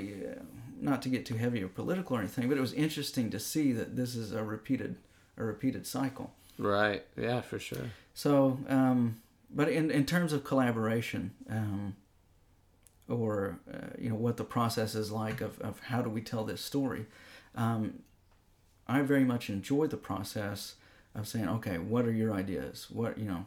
[0.80, 3.72] not to get too heavy or political or anything, but it was interesting to see
[3.72, 4.96] that this is a repeated
[5.36, 6.32] a repeated cycle.
[6.58, 7.04] right.
[7.16, 7.90] Yeah, for sure.
[8.14, 11.94] So, um, but in in terms of collaboration, um,
[13.08, 16.44] or uh, you know what the process is like of, of how do we tell
[16.44, 17.06] this story,
[17.54, 18.00] um,
[18.88, 20.76] I very much enjoy the process
[21.14, 22.86] of saying, okay, what are your ideas?
[22.90, 23.46] What you know,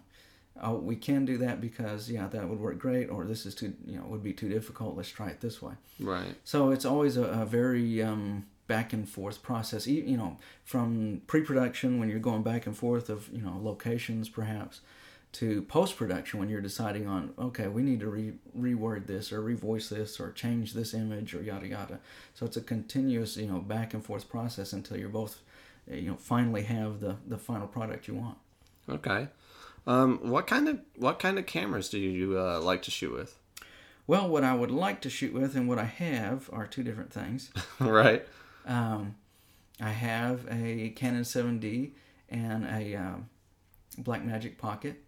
[0.62, 3.74] oh, we can do that because yeah, that would work great, or this is too
[3.86, 4.96] you know would be too difficult.
[4.96, 5.74] Let's try it this way.
[6.00, 6.36] Right.
[6.44, 9.88] So it's always a, a very um, back and forth process.
[9.88, 14.82] You know, from pre-production when you're going back and forth of you know locations perhaps,
[15.34, 19.88] to post-production when you're deciding on okay we need to re- reword this or revoice
[19.88, 22.00] this or change this image or yada yada.
[22.34, 25.42] So it's a continuous you know back and forth process until you're both
[25.92, 28.38] uh, you know finally have the the final product you want.
[28.90, 29.28] Okay.
[29.88, 33.38] Um, what kind of what kind of cameras do you uh, like to shoot with?
[34.08, 37.14] Well, what I would like to shoot with and what I have are two different
[37.14, 37.52] things.
[37.80, 38.28] right.
[38.66, 39.16] Um,
[39.80, 41.92] I have a Canon 7D
[42.30, 43.30] and a um,
[44.00, 45.04] Blackmagic Pocket.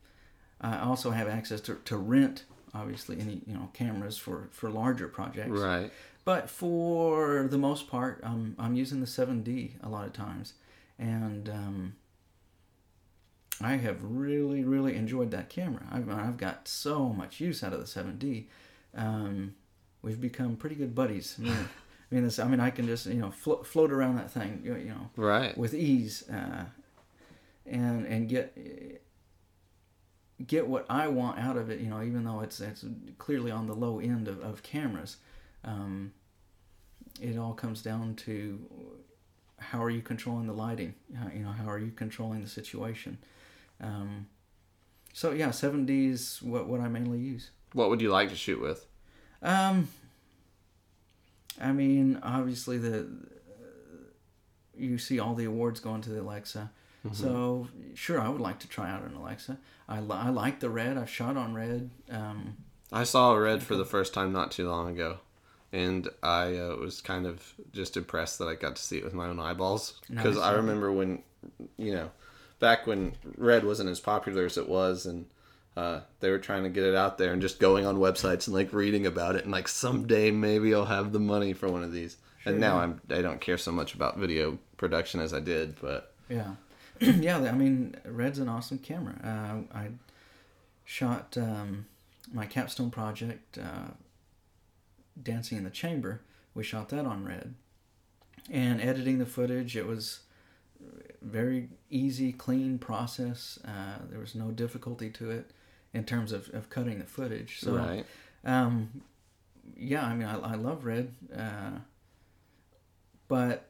[0.63, 5.07] I also have access to, to rent, obviously, any you know cameras for, for larger
[5.07, 5.49] projects.
[5.59, 5.91] Right.
[6.25, 10.53] But for the most part, um, I'm using the 7D a lot of times,
[10.97, 11.95] and um,
[13.61, 15.81] I have really, really enjoyed that camera.
[15.91, 18.45] I've, I've got so much use out of the 7D.
[18.95, 19.55] Um,
[20.01, 21.35] we've become pretty good buddies.
[21.39, 21.53] I mean,
[22.11, 24.61] I mean, this, I mean, I can just you know flo- float around that thing,
[24.63, 25.57] you you know, Right.
[25.57, 26.65] with ease, uh,
[27.65, 28.55] and and get
[30.45, 31.79] get what I want out of it.
[31.79, 32.85] You know, even though it's it's
[33.17, 35.17] clearly on the low end of, of cameras,
[35.63, 36.13] um,
[37.21, 38.59] it all comes down to
[39.59, 40.93] how are you controlling the lighting?
[41.17, 43.17] How, you know, how are you controlling the situation?
[43.79, 44.27] Um,
[45.13, 47.51] so yeah, 7D is what what I mainly use.
[47.73, 48.85] What would you like to shoot with?
[49.41, 49.89] Um,
[51.61, 53.07] I mean, obviously the
[54.75, 56.71] you see all the awards going to the Alexa.
[57.11, 59.57] So sure, I would like to try out an Alexa.
[59.89, 60.97] I, li- I like the red.
[60.97, 61.89] I've shot on red.
[62.09, 62.57] Um,
[62.91, 65.17] I saw a red for the first time not too long ago,
[65.73, 69.13] and I uh, was kind of just impressed that I got to see it with
[69.13, 69.99] my own eyeballs.
[70.09, 70.45] Because Nice.
[70.45, 71.23] I remember when,
[71.77, 72.11] you know,
[72.59, 75.25] back when red wasn't as popular as it was, and
[75.75, 78.53] uh, they were trying to get it out there, and just going on websites and
[78.55, 81.91] like reading about it, and like someday maybe I'll have the money for one of
[81.91, 82.15] these.
[82.45, 86.13] and now I'm I don't care so much about video production as I did, but
[86.29, 86.55] yeah,
[87.21, 87.37] yeah.
[87.37, 89.15] I mean, red's an awesome camera.
[89.23, 89.87] Uh, I
[90.85, 91.85] shot um,
[92.31, 93.91] my capstone project, uh,
[95.21, 96.21] Dancing in the Chamber.
[96.53, 97.55] We shot that on red,
[98.49, 99.75] and editing the footage.
[99.75, 100.19] It was
[101.21, 103.59] very easy, clean process.
[103.65, 105.51] Uh, there was no difficulty to it
[105.93, 107.59] in terms of, of cutting the footage.
[107.59, 108.05] So, right,
[108.43, 109.01] um,
[109.77, 111.79] yeah, I mean, I, I love red, uh,
[113.27, 113.69] but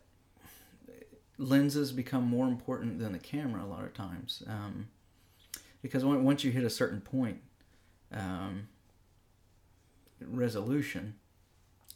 [1.38, 4.88] lenses become more important than the camera a lot of times um,
[5.84, 7.42] because once you hit a certain point,
[8.12, 8.70] um,
[10.22, 11.16] resolution,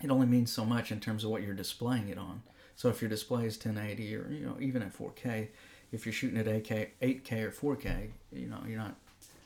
[0.03, 2.43] it only means so much in terms of what you're displaying it on.
[2.75, 5.47] So if your display is 1080 or you know even at 4K,
[5.91, 8.95] if you're shooting at 8K, 8K or 4K, you know you're not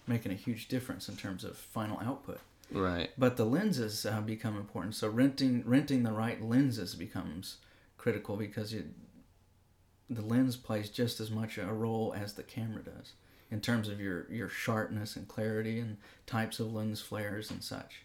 [0.08, 2.39] making a huge difference in terms of final output.
[2.71, 4.95] right, But the lenses uh, become important.
[4.95, 7.58] So renting renting the right lenses becomes
[7.97, 8.86] critical because it,
[10.12, 13.13] the lens plays just as much a role as the camera does
[13.50, 18.04] in terms of your your sharpness and clarity and types of lens flares and such.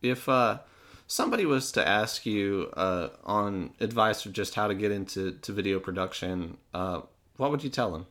[0.00, 0.58] if uh,
[1.06, 5.52] somebody was to ask you uh, on advice of just how to get into to
[5.52, 7.00] video production, uh,
[7.36, 8.06] what would you tell them?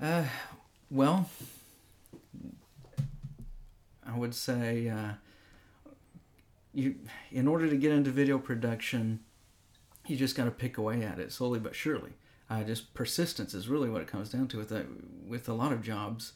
[0.00, 0.24] Uh,
[0.90, 1.30] well,
[4.04, 5.12] I would say uh,
[6.74, 6.96] you,
[7.30, 9.20] in order to get into video production,
[10.06, 12.10] you just got to pick away at it slowly but surely.
[12.50, 14.84] Uh, just persistence is really what it comes down to with a,
[15.26, 16.32] with a lot of jobs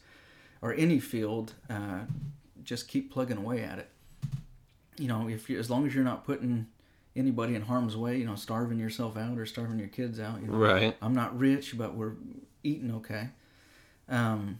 [0.61, 1.53] or any field.
[1.69, 2.01] Uh,
[2.63, 3.89] just keep plugging away at it.
[4.97, 6.67] You know, if you as long as you're not putting
[7.15, 10.41] anybody in harm's way, you know, starving yourself out or starving your kids out.
[10.41, 10.95] You know, Right.
[11.01, 12.13] I'm not rich, but we're
[12.63, 13.29] eating okay.
[14.09, 14.59] Um,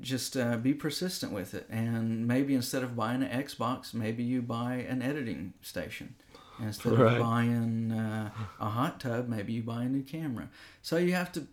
[0.00, 4.40] just uh, be persistent with it, and maybe instead of buying an Xbox, maybe you
[4.42, 6.14] buy an editing station.
[6.62, 7.14] Instead Right.
[7.14, 10.48] of buying uh, a hot tub, maybe you buy a new camera.
[10.80, 11.46] So you have to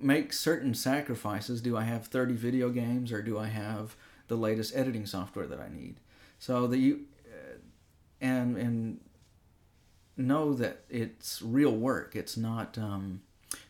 [0.00, 1.60] make certain sacrifices.
[1.60, 3.96] Do I have 30 video games, or do I have
[4.28, 5.96] the latest editing software that I need?
[6.38, 7.58] So that you uh,
[8.20, 9.00] and and
[10.16, 12.14] know that it's real work.
[12.14, 13.22] It's not um,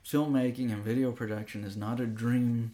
[0.05, 2.72] filmmaking and video production is not a dream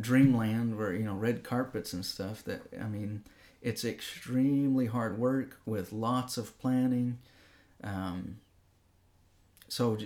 [0.00, 2.44] dreamland where you know red carpets and stuff.
[2.44, 3.24] That I mean,
[3.64, 7.18] it's extremely hard work with lots of planning.
[7.82, 8.36] Um,
[9.68, 9.96] so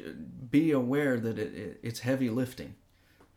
[0.48, 2.76] be aware that it, it, it's heavy lifting.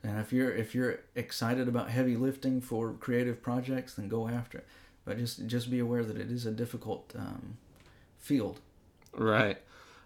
[0.04, 4.60] And if you're if you're excited about heavy lifting for creative projects, then go after
[4.60, 4.68] it.
[5.06, 7.58] But just just be aware that it is a difficult um,
[8.20, 8.60] field.
[9.14, 9.58] Right.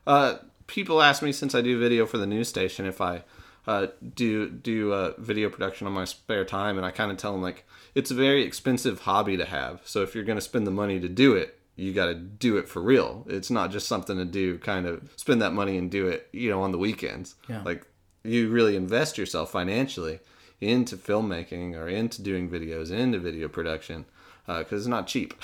[0.07, 0.37] Uh,
[0.67, 3.23] people ask me since I do video for the news station if I
[3.68, 7.32] uh, do do uh, video production on my spare time, and I kind of tell
[7.32, 9.82] them like it's a very expensive hobby to have.
[9.86, 12.57] So if you're going to spend the money to do it, you got to do
[12.57, 13.26] it for real.
[13.28, 16.49] It's not just something to do, kind of spend that money and do it, you
[16.49, 17.36] know, on the weekends.
[17.49, 17.61] Yeah.
[17.63, 17.86] Like
[18.24, 20.20] you really invest yourself financially
[20.61, 24.05] into filmmaking or into doing videos, into video production,
[24.47, 25.34] because it's not cheap.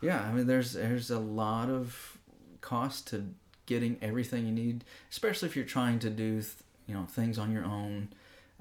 [0.00, 2.18] Yeah, I mean, there's there's a lot of
[2.60, 3.34] cost to
[3.66, 6.54] getting everything you need, especially if you're trying to do th-
[6.88, 8.08] you know things on your own.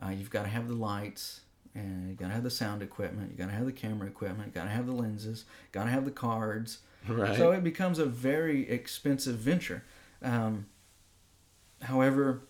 [0.03, 1.41] Uh, you've got to have the lights,
[1.73, 4.69] and you gotta have the sound equipment, you gotta have the camera equipment, you gotta
[4.69, 6.80] have the lenses, gotta have the cards.
[7.07, 7.38] Right.
[7.38, 9.84] So it becomes a very expensive venture.
[10.21, 10.65] Um,
[11.82, 12.41] however,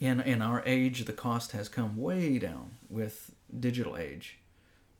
[0.00, 4.38] in in our age, the cost has come way down with digital age.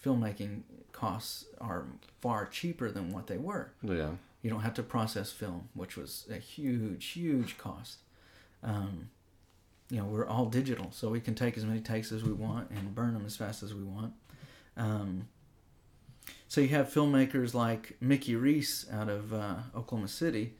[0.04, 0.62] Filmmaking
[0.92, 1.86] costs are
[2.20, 3.72] far cheaper than what they were.
[3.82, 4.10] yeah.
[4.42, 7.98] You don't have to process film, which was a huge, huge cost.
[8.60, 9.10] Um,
[9.92, 12.70] you know, we're all digital, so we can take as many takes as we want
[12.70, 14.14] and burn them as fast as we want.
[14.76, 15.28] Um,
[16.48, 20.54] so you have filmmakers like Mickey Reese out of uh, Oklahoma City,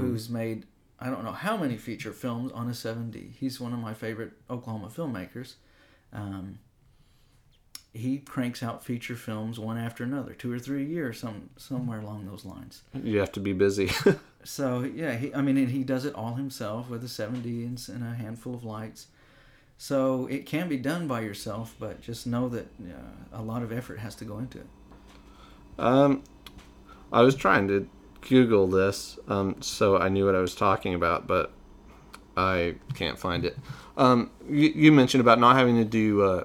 [0.00, 0.66] who's made
[0.98, 3.34] I don't know how many feature films on a 7D.
[3.34, 5.54] He's one of my favorite Oklahoma filmmakers.
[6.12, 6.58] Um,
[7.92, 12.00] he cranks out feature films one after another, two or three a year, some somewhere
[12.00, 12.82] along those lines.
[13.02, 13.90] You have to be busy.
[14.44, 17.88] So yeah, he, I mean, and he does it all himself with a 7D and,
[17.88, 19.08] and a handful of lights.
[19.76, 23.72] So it can be done by yourself, but just know that uh, a lot of
[23.72, 24.66] effort has to go into it.
[25.78, 26.24] Um,
[27.12, 27.88] I was trying to
[28.22, 31.52] Google this, um, so I knew what I was talking about, but
[32.36, 33.56] I can't find it.
[33.96, 36.44] Um, you, you mentioned about not having to do uh,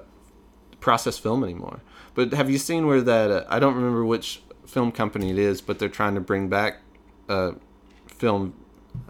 [0.84, 1.80] process film anymore,
[2.14, 3.30] but have you seen where that?
[3.30, 6.72] Uh, I don't remember which film company it is, but they're trying to bring back
[7.28, 7.52] uh,
[8.06, 8.52] film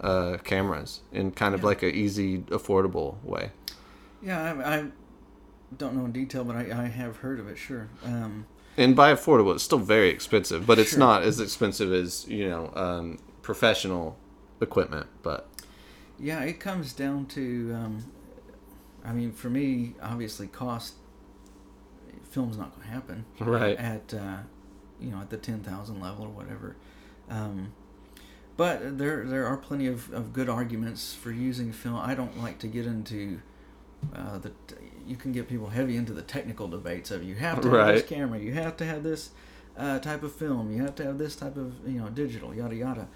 [0.01, 1.67] uh, cameras in kind of Yeah.
[1.67, 3.51] like an easy, affordable way.
[4.23, 4.85] Yeah, I, I
[5.77, 7.59] don't know in detail, but I, I have heard of it.
[7.59, 7.89] Sure.
[8.05, 8.47] Um,
[8.77, 11.01] And by affordable, it's still very expensive, but it's Sure.
[11.01, 14.17] not as expensive as you know um, professional
[14.61, 15.07] equipment.
[15.23, 15.49] But
[16.21, 17.43] yeah, it comes down to,
[17.75, 18.05] um,
[19.05, 20.95] I mean, for me, obviously, cost.
[22.35, 23.25] Film's not going to happen.
[23.39, 23.77] Right.
[23.79, 24.39] At uh,
[25.01, 26.75] you know at the ten thousand level or whatever.
[27.31, 27.73] Um,
[28.57, 31.97] but there there are plenty of, of good arguments for using film.
[31.97, 33.41] I don't like to get into
[34.15, 34.53] uh, the.
[35.07, 38.03] You can get people heavy into the technical debates of you have to have this
[38.05, 39.31] camera, you have to have this
[39.77, 42.75] uh, type of film, you have to have this type of you know digital, yada
[42.75, 43.09] yada.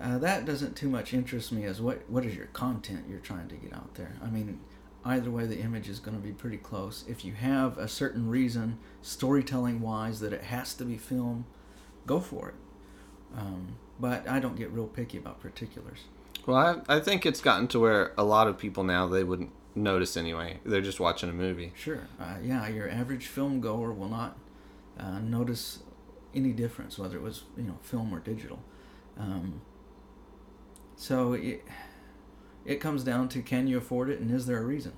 [0.00, 3.48] Uh, that doesn't too much interest me as what what is your content you're trying
[3.48, 4.16] to get out there.
[4.22, 4.60] I mean,
[5.04, 7.04] either way, the image is going to be pretty close.
[7.08, 11.46] If you have a certain reason, storytelling wise, that it has to be film,
[12.06, 12.54] go for it.
[13.36, 16.00] Um, but I don't get real picky about particulars.
[16.46, 19.50] well, I, I think it's gotten to where a lot of people now they wouldn't
[19.74, 20.58] notice anyway.
[20.64, 21.72] They're just watching a movie.
[21.76, 24.36] Sure, uh, yeah, your average film goer will not
[24.98, 25.80] uh, notice
[26.34, 28.60] any difference whether it was you know film or digital.
[29.18, 29.60] Um,
[30.96, 31.64] so it
[32.64, 34.92] it comes down to can you afford it and is there a reason?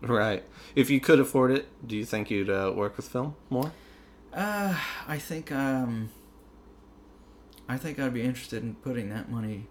[0.00, 0.44] Right.
[0.74, 3.72] If you could afford it, do you think you'd uh, work with film more?
[4.32, 4.76] Uh,
[5.06, 6.10] I think um,
[7.68, 9.66] I think I'd be interested in putting that money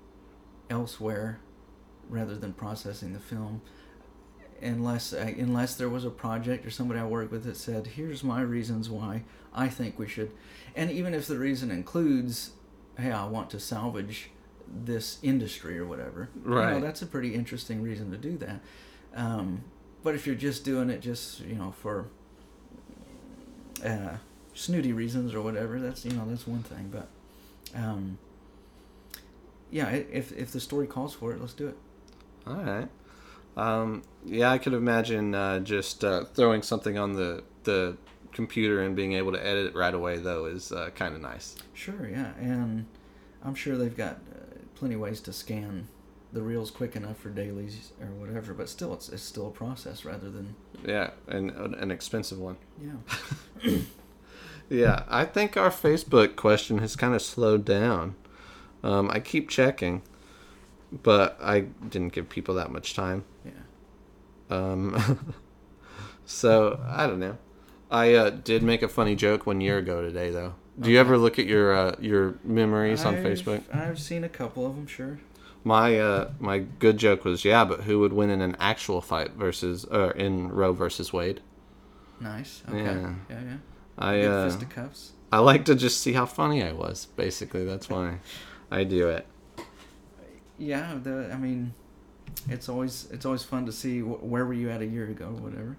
[0.70, 1.40] elsewhere
[2.10, 3.62] rather than processing the film.
[4.62, 8.24] Unless uh, unless there was a project or somebody I work with that said, "Here's
[8.24, 9.24] my reasons why
[9.54, 10.32] I think we should,"
[10.76, 12.52] and even if the reason includes,
[12.98, 14.30] "Hey, I want to salvage
[14.74, 16.82] this industry or whatever," you know, Right.
[16.82, 18.60] that's a pretty interesting reason to do that.
[19.16, 19.64] Um,
[20.04, 22.08] but if you're just doing it just you know for
[23.86, 24.16] uh,
[24.54, 26.90] snooty reasons or whatever, that's you know that's one thing.
[26.92, 27.08] But
[27.76, 28.18] um,
[29.70, 31.78] yeah, if if the story calls for it, let's do it.
[32.48, 32.88] All right.
[33.58, 37.98] Um, yeah, I could imagine uh, just uh, throwing something on the the
[38.32, 41.56] computer and being able to edit it right away, though, is uh, kind of nice.
[41.74, 42.86] Sure, yeah, and
[43.44, 44.51] I'm sure they've got uh,
[44.82, 45.88] plenty of ways to scan
[46.34, 48.52] the reels quick enough for dailies or whatever.
[48.52, 52.58] But still, it's it's still a process rather than Yeah, and an an expensive one.
[52.82, 53.78] yeah.
[54.70, 58.16] Yeah, I think our Facebook question has kind of slowed down.
[58.84, 60.02] Um, I keep checking,
[60.92, 61.60] but I
[61.90, 63.26] didn't give people that much time.
[63.44, 63.52] Yeah.
[64.50, 65.36] Um,
[66.26, 67.38] so I don't know.
[67.92, 70.54] I uh, did make a funny joke one year ago today, though.
[70.82, 73.62] Do you ever look at your uh, your memories on I've- Facebook?
[73.74, 75.20] I've seen a couple of them, sure.
[75.64, 79.34] My uh, my good joke was, yeah, but who would win in an actual fight
[79.34, 81.42] versus uh, in Roe versus Wade?
[82.20, 82.64] Nice.
[82.68, 82.78] Okay.
[82.84, 83.14] Yeah.
[83.30, 83.58] Yeah, yeah.
[83.98, 85.12] I Good uh, fisticuffs.
[85.32, 87.06] I like to just see how funny I was.
[87.16, 88.18] Basically, that's why
[88.72, 89.28] I do it.
[90.58, 91.74] Yeah, the I mean,
[92.50, 95.28] it's always it's always fun to see wh- where were you at a year ago,
[95.28, 95.78] or whatever.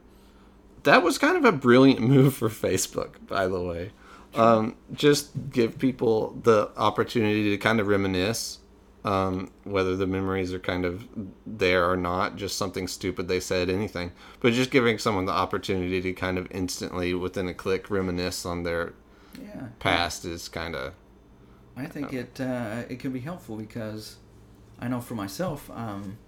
[0.84, 3.90] That was kind of a brilliant move for Facebook, by the way.
[4.34, 8.58] Um, just give people the opportunity to kind of reminisce,
[9.04, 11.06] um, whether the memories are kind of
[11.46, 14.12] there or not, just something stupid they said, anything.
[14.40, 18.62] But just giving someone the opportunity to kind of instantly, within a click, reminisce on
[18.62, 18.94] their
[19.40, 19.68] Yeah.
[19.80, 20.94] past is kind of.
[21.76, 24.16] I think it uh, it can be helpful because
[24.78, 26.18] I know for myself, um,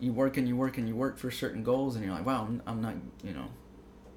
[0.00, 2.44] you work and you work and you work for certain goals, and you're like, wow,
[2.46, 2.94] I'm, I'm not,
[3.24, 3.46] you know,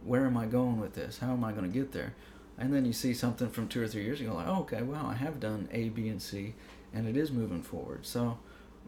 [0.04, 1.18] where am I going with this?
[1.20, 2.14] How am I going to get there?
[2.62, 5.07] And then you see something from two or three years ago, like, oh, okay, wow,
[5.09, 6.53] I have done A, B, and C,
[6.93, 8.05] and it is moving forward.
[8.05, 8.38] So,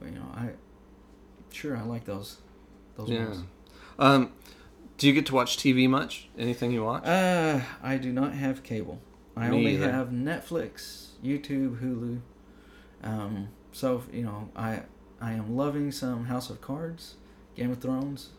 [0.05, 0.49] you know, I
[1.51, 2.37] sure I like those
[2.95, 3.25] those Yeah.
[3.25, 3.43] ones.
[3.97, 4.31] Um,
[4.99, 6.29] do you get to watch TV much?
[6.37, 7.03] Anything you watch?
[7.05, 8.99] Uh, I do not have cable.
[9.35, 9.91] I Me only either.
[9.91, 12.19] have Netflix, YouTube, Hulu.
[13.03, 14.83] Um, so you know, I
[15.19, 17.15] I am loving some House of Cards,
[17.55, 18.29] Game of Thrones.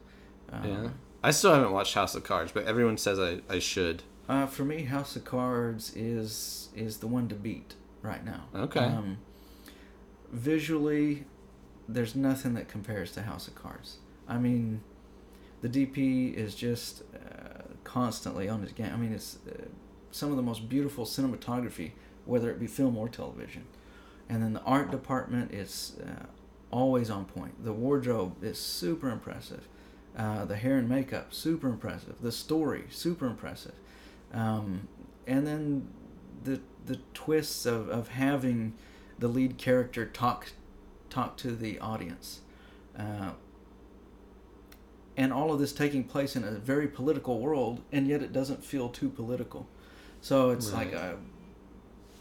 [0.53, 0.89] Um, yeah.
[1.24, 4.05] I still haven't watched House of Cards, but everyone says I, I should.
[4.29, 8.45] Uh, for me, House of Cards is is the one to beat right now.
[8.55, 8.81] Okay.
[8.81, 9.18] Um,
[10.33, 11.25] visually,
[11.89, 13.99] there's nothing that compares to House of Cards.
[14.27, 14.83] I mean,
[15.61, 18.91] the DP is just uh, constantly on his game.
[18.93, 19.66] I mean, it's uh,
[20.11, 21.93] some of the most beautiful cinematography,
[22.25, 23.64] whether it be film or television.
[24.29, 26.25] And then the art department is uh,
[26.70, 27.62] always on point.
[27.62, 29.68] The wardrobe is super impressive.
[30.16, 32.16] Uh, the hair and makeup, super impressive.
[32.22, 33.75] The story, super impressive.
[34.35, 34.89] Um,
[35.26, 35.89] and then
[36.43, 38.74] the the twists of, of having
[39.18, 40.49] the lead character talk
[41.09, 42.41] talk to the audience.
[42.99, 43.30] Uh,
[45.16, 48.64] and all of this taking place in a very political world, and yet it doesn't
[48.64, 49.68] feel too political.
[50.20, 51.16] So it's like a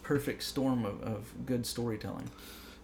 [0.03, 2.29] perfect storm of, of good storytelling.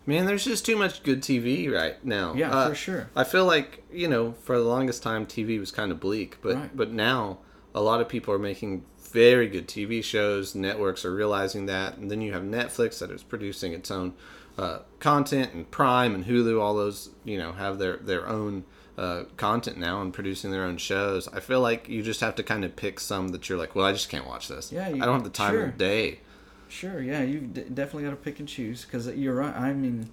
[0.06, 2.34] Man, there's just too much good TV right now.
[2.34, 3.10] Yeah, Uh, for sure.
[3.16, 6.56] I feel like you know, for the longest time, TV was kind of bleak, but
[6.56, 6.76] Right.
[6.76, 7.40] but now
[7.76, 10.56] a lot of people are making very good TV shows.
[10.56, 14.14] Networks are realizing that, and then you have Netflix that is producing its own
[14.58, 18.66] uh, content, and Prime and Hulu, all those you know have their their own
[18.98, 21.28] uh, content now and producing their own shows.
[21.30, 23.86] I feel like you just have to kind of pick some that you're like, well,
[23.86, 24.72] I just can't watch this.
[24.72, 25.66] Yeah, you- I don't have the time sure.
[25.66, 26.20] of day.
[26.68, 29.56] Sure, yeah, you d- definitely got to pick and choose because you're right.
[29.56, 30.10] I mean,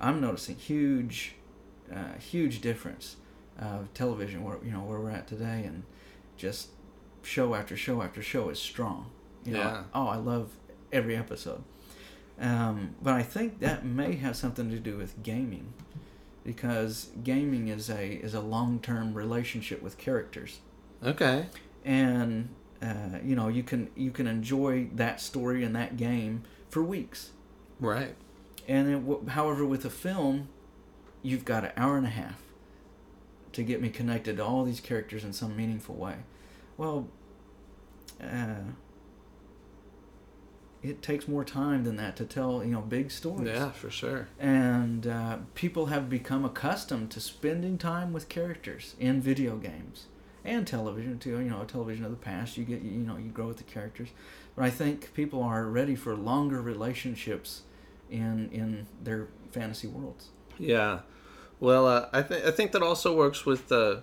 [0.00, 1.34] I'm noticing huge,
[1.94, 3.16] uh, huge difference
[3.58, 5.82] of television where you know where we're at today, and
[6.38, 6.68] just
[7.28, 9.10] show after show after show is strong.
[9.44, 9.82] You know, Yeah.
[9.94, 10.50] Oh, I love
[10.92, 11.62] every episode.
[12.40, 15.72] Um, but I think that may have something to do with gaming,
[16.44, 20.60] because gaming is a is a long term relationship with characters
[21.04, 21.46] Okay.
[21.84, 22.48] and
[22.80, 27.30] uh, you know you can you can enjoy that story and that game for weeks
[27.80, 28.14] Right.
[28.68, 30.48] and then, w- however with a film
[31.22, 32.40] you've got an hour and a half
[33.52, 36.16] to get me connected to all these characters in some meaningful way
[36.76, 37.08] well
[38.22, 38.72] uh,
[40.82, 44.28] it takes more time than that to tell you know big stories Yeah, for sure.
[44.38, 50.06] and uh, people have become accustomed to spending time with characters in video games
[50.44, 51.40] and television too.
[51.40, 54.08] You know, television of the past, you get you know you grow with the characters,
[54.54, 57.62] but I think people are ready for longer relationships
[58.10, 60.28] in in their fantasy worlds.
[60.58, 61.00] Yeah.
[61.60, 64.02] Well, uh, I think I think that also works with the,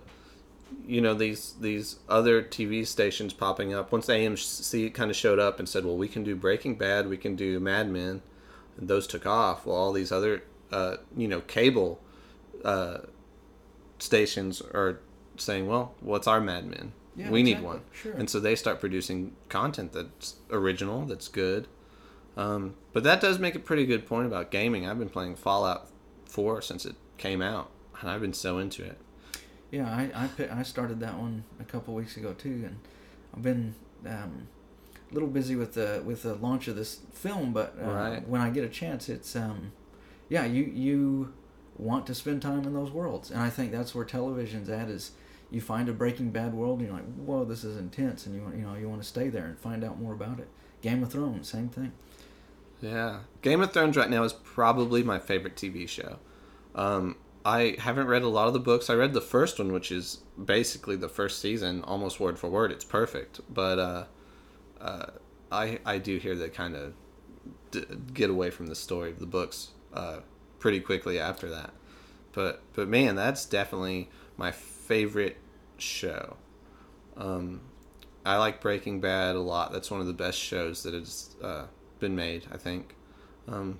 [0.88, 3.92] you know, these these other TV stations popping up.
[3.92, 7.18] Once AMC kind of showed up and said, "Well, we can do Breaking Bad, we
[7.18, 8.22] can do Mad Men,"
[8.78, 9.66] and those took off.
[9.66, 12.00] Well, all these other, uh, you know, cable
[12.64, 13.00] uh,
[14.00, 15.00] stations are
[15.38, 16.94] saying, "Well, what's our Mad Men?
[17.16, 18.14] Yeah, we need one." Sure.
[18.14, 21.68] And so they start producing content that's original, that's good.
[22.38, 24.88] Um, but that does make a pretty good point about gaming.
[24.88, 25.88] I've been playing Fallout
[26.26, 28.98] 4 since it came out, and I've been so into it.
[29.76, 32.78] Yeah, I I, pi- I started that one a couple weeks ago too, and
[33.36, 34.48] I've been um,
[35.12, 37.52] a little busy with the with the launch of this film.
[37.54, 38.28] But uh, Right.
[38.28, 39.72] when I get a chance, it's um,
[40.30, 41.34] yeah, you you
[41.78, 44.88] want to spend time in those worlds, and I think that's where television's at.
[44.90, 45.12] Is
[45.52, 48.42] you find a Breaking Bad world, and you're like, whoa, this is intense, and you
[48.42, 50.48] want you know you want to stay there and find out more about it.
[50.82, 51.92] Game of Thrones, same thing.
[52.82, 53.20] Yeah.
[53.42, 56.20] Game of Thrones right now is probably my favorite TV show.
[56.76, 57.16] Um,
[57.46, 58.90] I haven't read a lot of the books.
[58.90, 62.72] I read the first one, which is basically the first season, almost word for word.
[62.72, 63.40] It's perfect.
[63.54, 64.06] But uh,
[64.82, 65.06] uh,
[65.52, 66.94] I I do hear they kind of
[67.70, 70.22] d- get away from the story of the books uh,
[70.58, 71.72] pretty quickly after that.
[72.34, 75.38] But but man, that's definitely my favorite
[75.78, 76.38] show.
[77.16, 77.62] Um,
[78.26, 79.72] I like Breaking Bad a lot.
[79.72, 81.66] That's one of the best shows that has uh,
[82.00, 82.48] been made.
[82.52, 82.96] I think.
[83.48, 83.80] Um,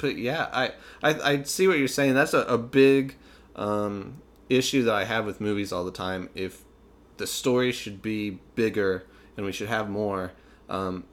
[0.00, 0.72] but yeah, I,
[1.02, 2.14] I I see what you're saying.
[2.14, 3.16] That's a, a big
[3.56, 6.28] um, issue that I have with movies all the time.
[6.34, 6.62] If
[7.16, 9.04] the story should be bigger
[9.36, 10.32] and we should have more,
[10.68, 11.04] um,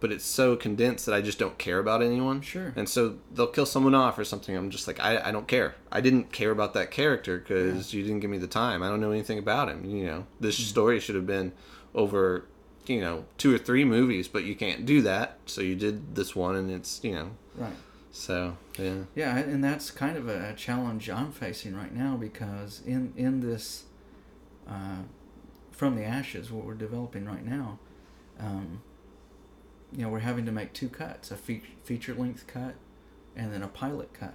[0.00, 2.42] but it's so condensed that I just don't care about anyone.
[2.42, 2.72] Sure.
[2.76, 4.54] And so they'll kill someone off or something.
[4.54, 5.76] I'm just like, I, I don't care.
[5.90, 8.82] I didn't care about that character because you didn't give me the time.
[8.82, 9.84] I don't know anything about him.
[9.84, 11.52] You know, this story should have been
[11.94, 12.44] over,
[12.86, 15.38] you know, two or three movies, but you can't do that.
[15.46, 17.76] So you did this one, and it's you know, Right.
[18.10, 23.12] so yeah, Yeah, and that's kind of a challenge I'm facing right now because in
[23.16, 23.84] in this
[24.68, 25.02] uh,
[25.70, 27.78] from the ashes, what we're developing right now,
[28.38, 28.80] um,
[29.92, 32.74] you know, we're having to make two cuts: a fe- feature length cut,
[33.36, 34.34] and then a pilot cut.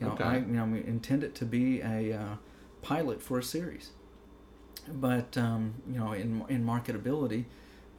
[0.00, 0.24] You know, Okay.
[0.24, 2.34] I you know we intend it to be a uh,
[2.82, 3.90] pilot for a series,
[4.88, 7.44] but um, you know, in in marketability,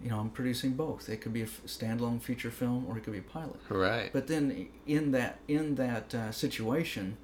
[0.01, 1.09] you know, I'm producing both.
[1.09, 3.59] It could be a f- standalone feature film, or it could be a pilot.
[3.69, 4.11] Right.
[4.13, 7.17] But then in that in that uh, situation,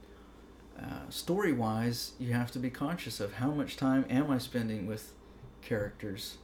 [0.80, 4.88] uh, story wise, you have to be conscious of how much time am I spending
[4.88, 5.14] with
[5.62, 6.38] characters,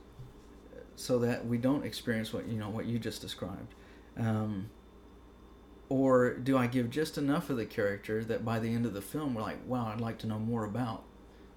[0.76, 3.74] uh, so that we don't experience what you know what you just described.
[4.18, 4.70] Um,
[5.90, 9.02] or do I give just enough of the character that by the end of the
[9.02, 11.04] film we're like, wow, I'd like to know more about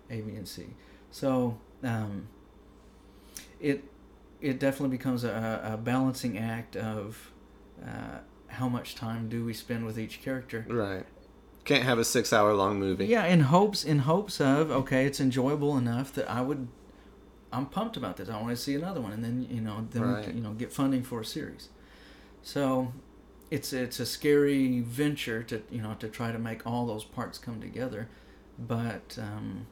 [0.08, 0.68] A, B, and C.
[1.10, 2.28] So um,
[3.60, 3.84] it
[4.42, 7.30] it definitely becomes a, a balancing act of
[7.82, 8.18] uh,
[8.48, 10.66] how much time do we spend with each character.
[10.68, 11.06] Right.
[11.64, 13.06] Can't have a six hour long movie.
[13.06, 16.68] Yeah, in hopes in hopes of okay, it's enjoyable enough that I would.
[17.52, 18.28] I'm pumped about this.
[18.28, 20.24] I want to see another one, and then you know, then we Right.
[20.24, 21.68] can, you know, get funding for a series.
[22.42, 22.92] So,
[23.50, 27.38] it's it's a scary venture to you know to try to make all those parts
[27.38, 28.08] come together,
[28.58, 29.66] but um,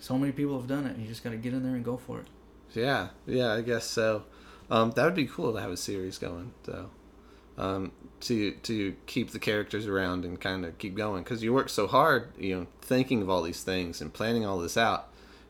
[0.00, 0.96] so many people have done it.
[0.98, 2.26] You just got to get in there and go for it.
[2.74, 4.24] Yeah, yeah, I guess so.
[4.70, 6.90] Um, that would be cool to have a series going, though.
[7.58, 11.68] Um, to to keep the characters around and kind of keep going because you work
[11.68, 15.08] so hard, you know, thinking of all these things and planning all this out,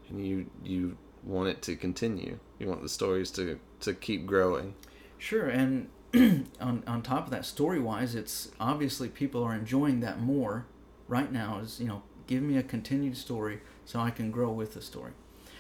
[0.09, 2.39] and you you want it to continue.
[2.59, 4.75] You want the stories to to keep growing.
[5.19, 5.89] Sure, and
[6.61, 10.67] on on top of that, story wise, it's obviously people are enjoying that more
[11.09, 11.59] right now.
[11.59, 15.13] Is you know, give me a continued story so I can grow with the story.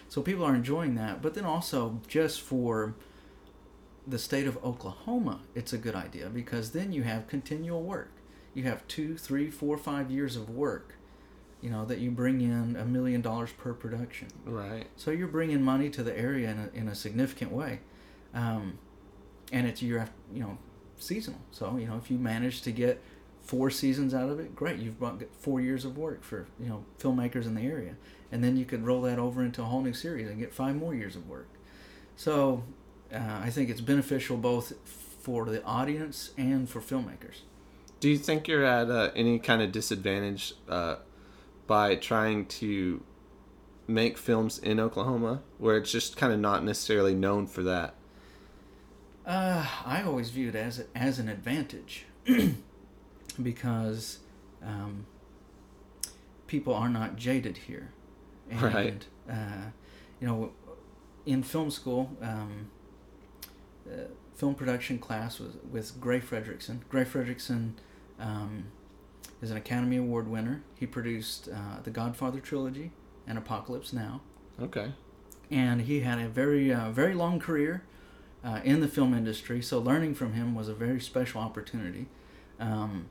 [0.08, 2.94] So people are enjoying that, but then also just for
[4.06, 8.12] the state of Oklahoma, it's a good idea because then you have continual work.
[8.54, 10.94] You have two, three, four, five years of work.
[11.60, 14.28] You know that you bring in a million dollars per production.
[14.44, 14.86] Right.
[14.96, 17.80] So you're bringing money to the area in a, in a significant way,
[18.34, 18.78] um,
[19.50, 20.58] and it's year after you know
[20.98, 21.40] seasonal.
[21.50, 23.02] So you know if you manage to get
[23.42, 24.78] four seasons out of it, great.
[24.78, 27.96] You've brought four years of work for you know filmmakers in the area,
[28.32, 30.76] and then you could roll that over into a whole new series and get five
[30.76, 31.48] more years of work.
[32.16, 32.64] So
[33.12, 34.72] uh, I think it's beneficial both
[35.20, 37.40] for the audience and for filmmakers.
[38.00, 40.96] Do you think you're at uh, any kind of disadvantage uh,
[41.66, 43.02] by trying to
[43.86, 47.94] make films in Oklahoma, where it's just kind of not necessarily known for that?
[49.24, 52.04] Uh, I always view it as as an advantage
[53.42, 54.20] because
[54.64, 55.06] um,
[56.46, 57.90] people are not jaded here,
[58.50, 59.06] and Right.
[59.30, 59.70] uh,
[60.20, 60.52] you know,
[61.24, 62.70] in film school, um,
[63.90, 66.80] uh, film production class was with Gray Frederickson.
[66.88, 67.72] Gray Frederickson
[68.20, 68.64] um,
[69.42, 70.62] is an Academy Award winner.
[70.74, 72.92] He produced uh, the Godfather trilogy
[73.26, 74.20] and Apocalypse Now
[74.62, 74.92] Okay.
[75.50, 77.82] and he had a very uh, very long career
[78.44, 79.60] uh, in the film industry.
[79.60, 82.06] So learning from him was a very special opportunity.
[82.60, 83.06] Um,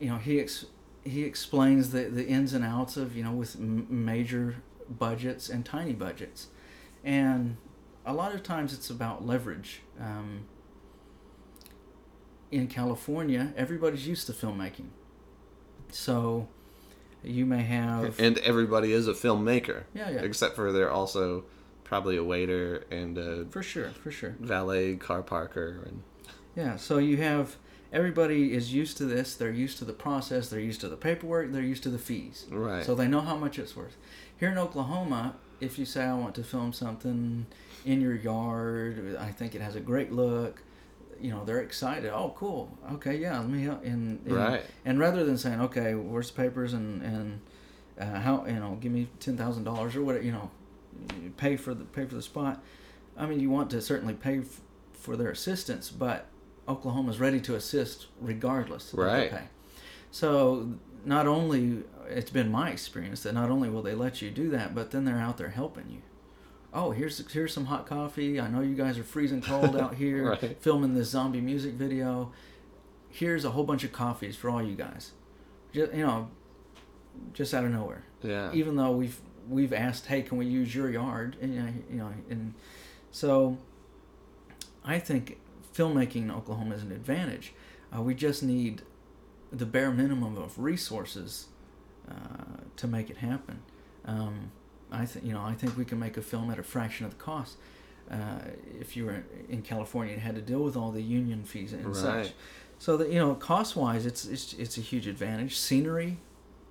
[0.00, 0.66] you know, he ex-
[1.04, 4.56] he explains the the ins and outs of you know with m- major
[4.88, 6.48] budgets and tiny budgets,
[7.04, 7.56] and
[8.04, 9.80] a lot of times it's about leverage.
[10.00, 10.46] Um,
[12.50, 14.88] in California, everybody's used to filmmaking,
[15.90, 16.48] so
[17.22, 20.20] you may have And everybody is a filmmaker, yeah yeah.
[20.22, 21.44] Except for they're also
[21.84, 24.34] probably a waiter and a for sure for sure.
[24.40, 26.02] valet car parker and
[26.56, 27.56] Yeah, so you have
[27.92, 29.34] everybody is used to this.
[29.34, 30.48] They're used to the process.
[30.48, 31.52] They're used to the paperwork.
[31.52, 32.46] They're used to the fees.
[32.50, 32.84] right.
[32.84, 33.96] So they know how much it's worth.
[34.38, 37.46] Here in Oklahoma, if you say I want to film something
[37.84, 40.62] in your yard, I think it has a great look.
[41.20, 42.10] You know, they're excited.
[42.12, 42.76] Oh, cool.
[42.94, 43.84] Okay, yeah, let me help.
[43.84, 44.62] And, and Right.
[44.84, 47.40] And rather than saying, okay, where's the papers and and
[48.00, 50.50] uh, how you know, give me ten thousand dollars or whatever, you know,
[51.36, 52.60] pay for the pay for the spot.
[53.16, 54.60] I mean, you want to certainly pay f-
[54.94, 56.26] for their assistance, but
[56.68, 58.92] Oklahoma's ready to assist regardless.
[58.92, 59.30] of the Right.
[59.30, 59.42] pay.
[60.10, 64.50] So not only it's been my experience that not only will they let you do
[64.50, 66.02] that, but then they're out there helping you.
[66.74, 68.40] Oh, here's here's some hot coffee.
[68.40, 70.56] I know you guys are freezing cold out here Right.
[70.60, 72.32] filming this zombie music video.
[73.10, 75.12] Here's a whole bunch of coffees for all you guys.
[75.72, 76.30] Just you know,
[77.34, 78.04] just out of nowhere.
[78.22, 78.50] yeah.
[78.52, 81.36] Even though we've we've asked, hey, can we use your yard?
[81.42, 81.54] And
[81.90, 82.54] you know, and
[83.10, 83.58] so
[84.84, 85.38] I think
[85.74, 87.52] filmmaking in Oklahoma is an advantage.
[87.94, 88.82] Uh, we just need
[89.50, 91.46] the bare minimum of resources
[92.10, 92.14] uh,
[92.76, 93.60] to make it happen.
[94.04, 94.50] Um,
[94.90, 97.12] I think you know I think we can make a film at a fraction of
[97.12, 97.56] the cost.
[98.10, 98.40] Uh,
[98.78, 101.96] if you were in California and had to deal with all the union fees and
[101.96, 102.32] such,
[102.78, 105.56] so that you know cost wise, it's it's it's a huge advantage.
[105.56, 106.18] Scenery,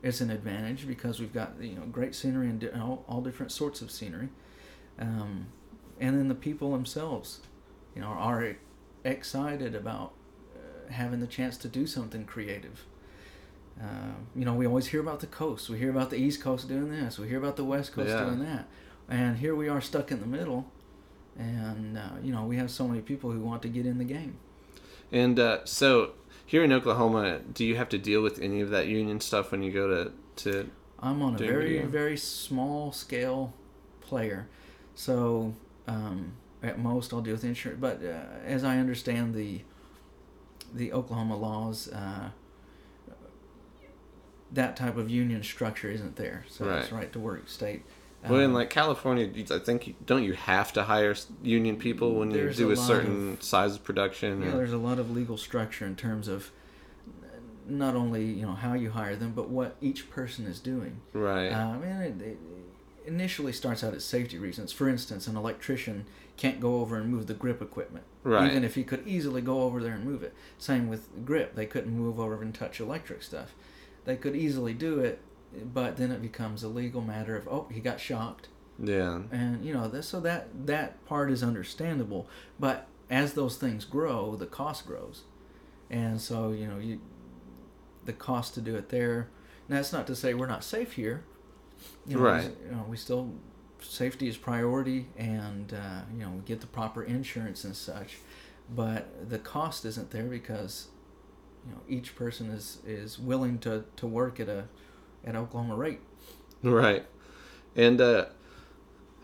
[0.04, 3.82] is an advantage because we've got you know great scenery and all, all different sorts
[3.82, 4.30] of scenery,
[5.00, 5.48] um,
[6.00, 7.42] and then the people themselves,
[7.96, 8.56] you know, are
[9.04, 10.14] excited about
[10.56, 12.86] uh, having the chance to do something creative.
[13.82, 15.70] Uh, you know, we always hear about the coast.
[15.70, 17.18] We hear about the East Coast doing this.
[17.18, 18.26] We hear about the West Coast Yeah.
[18.26, 18.68] doing that.
[19.10, 20.72] And here we are stuck in the middle.
[21.38, 24.04] And, uh, you know, we have so many people who want to get in the
[24.04, 24.38] game.
[25.12, 26.12] And uh, so
[26.46, 29.64] here in Oklahoma, do you have to deal with any of that union stuff when
[29.64, 30.12] you go to
[30.44, 30.70] to?
[31.00, 33.54] I'm on a very, very small scale
[34.02, 34.48] player.
[34.94, 35.56] So,
[35.88, 36.34] um,
[36.64, 37.80] at most, I'll deal with insurance.
[37.82, 39.62] But uh, as I understand the
[40.74, 42.30] the Oklahoma laws, uh,
[44.54, 46.46] that type of union structure isn't there.
[46.50, 47.02] So it's Right.
[47.02, 47.84] right to work state.
[48.30, 52.16] Well, in Um, like California, I think you- don't you have to hire union people
[52.16, 54.42] when you do a a, certain size of production?
[54.42, 56.52] Yeah, or- there's a lot of legal structure in terms of
[57.68, 61.02] not only you know how you hire them, but what each person is doing.
[61.14, 61.50] right.
[61.52, 62.38] Uh, I mean, it, it
[63.06, 64.72] initially starts out as safety reasons.
[64.72, 66.06] For instance, an electrician
[66.42, 68.50] can't go over and move the grip equipment, Right.
[68.50, 70.34] even if he could easily go over there and move it.
[70.58, 73.54] Same with grip; they couldn't move over and touch electric stuff.
[74.06, 75.20] They could easily do it,
[75.74, 78.48] but then it becomes a legal matter of oh, he got shocked
[78.82, 79.22] yeah.
[79.32, 82.28] and you know that so that that part is understandable
[82.60, 85.24] but as those things grow the cost grows
[85.90, 87.00] and so you know you
[88.06, 89.28] the cost to do it there
[89.68, 91.24] and that's not to say we're not safe here
[92.08, 92.50] you know, Right.
[92.66, 93.34] you know we still
[93.82, 98.18] safety is priority and uh, you know get the proper insurance and such
[98.70, 100.88] but the cost isn't there because
[101.66, 104.66] you know each person is is willing to to work at a
[105.26, 106.00] at Oklahoma rate
[106.64, 107.06] Right.
[107.76, 108.26] And uh,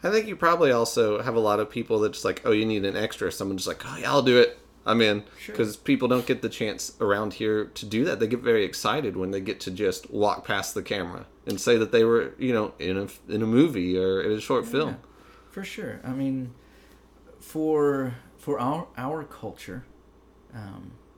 [0.04, 2.66] I think you probably also have a lot of people that just like, oh, you
[2.66, 3.32] need an extra.
[3.32, 4.58] Someone just like, oh, yeah, I'll do it.
[4.88, 5.24] I'm in.
[5.40, 5.54] Sure.
[5.54, 8.20] Because people don't get the chance around here to do that.
[8.20, 11.78] They get very excited when they get to just walk past the camera and say
[11.78, 14.90] that they were, you know, in a in a movie or in a short film.
[14.90, 14.96] Yeah,
[15.52, 16.00] for sure.
[16.04, 16.54] I mean,
[17.40, 19.86] for for our our culture,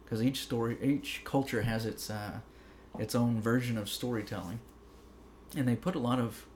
[0.04, 2.40] because each story, each culture has its uh,
[2.98, 4.60] its own version of storytelling,
[5.56, 6.48] and they put a lot of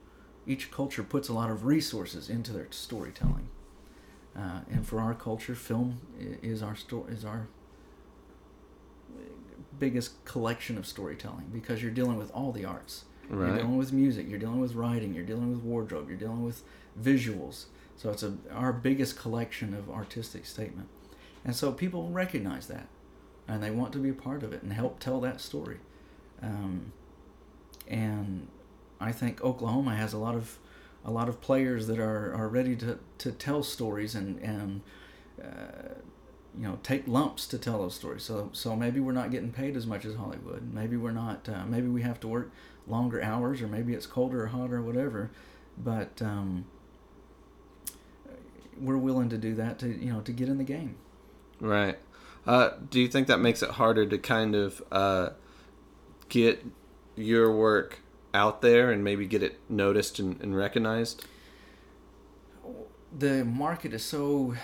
[0.46, 3.50] each culture puts a lot of resources into their storytelling.
[4.36, 6.00] Uh, and for our culture, film
[6.42, 7.48] is our sto- is our
[9.80, 13.06] biggest collection of storytelling because you're dealing with all the arts.
[13.48, 14.28] You're dealing with music.
[14.30, 15.14] You're dealing with writing.
[15.14, 16.10] You're dealing with wardrobe.
[16.10, 16.64] You're dealing with
[17.02, 17.66] visuals.
[17.96, 20.90] So it's a our biggest collection of artistic statement,
[21.46, 22.88] and so people recognize that,
[23.48, 25.78] and they want to be a part of it and help tell that story.
[26.42, 26.92] Um,
[27.88, 28.48] and
[29.00, 30.58] I think Oklahoma has a lot of
[31.06, 34.82] a lot of players that are, are ready to, to tell stories and and
[35.42, 35.96] uh,
[36.58, 38.24] you know take lumps to tell those stories.
[38.24, 40.74] So so maybe we're not getting paid as much as Hollywood.
[40.74, 41.48] Maybe we're not.
[41.50, 42.52] Uh, maybe we have to work
[42.88, 45.32] longer hours, or maybe it's colder or hotter or whatever.
[45.78, 46.66] But um,
[48.80, 50.96] we're willing to do that to you know to get in the game.
[51.60, 51.98] Right.
[52.46, 55.30] Uh, do you think that makes it harder to kind of uh,
[56.28, 56.66] get
[57.16, 58.00] your work
[58.34, 61.26] out there and maybe get it noticed and, and recognized?
[63.18, 64.56] the market is so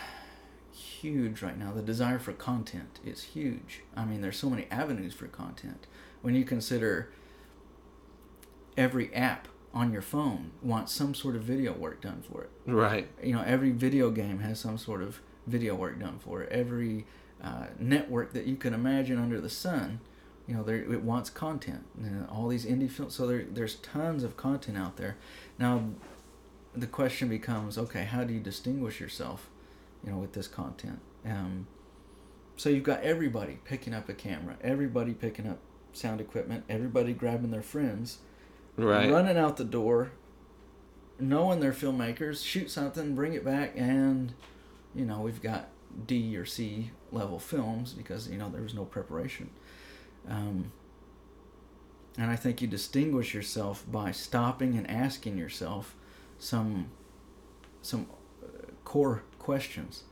[0.72, 1.72] huge right now.
[1.72, 3.82] The desire for content is huge.
[3.96, 5.88] I mean, there's so many avenues for content.
[6.22, 7.12] When you consider
[8.76, 12.50] every app on your phone wants some sort of video work done for it.
[12.66, 13.08] Right.
[13.22, 16.52] You know, every video game has some sort of video work done for it.
[16.52, 17.06] Every
[17.44, 20.00] uh, network that you can imagine under the sun,
[20.50, 21.86] you know, there it wants content.
[22.04, 23.14] You know, all these indie films.
[23.14, 25.16] So there, there's tons of content out there.
[25.60, 25.84] Now,
[26.76, 29.47] the question becomes, okay, how do you distinguish yourself,
[30.04, 31.02] you know, with this content?
[31.24, 31.68] Um,
[32.58, 35.60] so you've got everybody picking up a camera, everybody picking up
[35.93, 38.18] sound equipment, everybody grabbing their friends,
[38.76, 39.12] Right.
[39.12, 40.12] running out the door,
[41.20, 44.34] knowing they're filmmakers, shoot something, bring it back, and
[44.95, 45.70] you know we've got
[46.08, 49.52] D or C level films because you know there was no preparation.
[50.30, 50.72] Um,
[52.18, 55.96] and I think you distinguish yourself by stopping and asking yourself
[56.38, 56.92] some
[57.82, 58.08] some
[58.44, 58.48] uh,
[58.84, 60.04] core questions.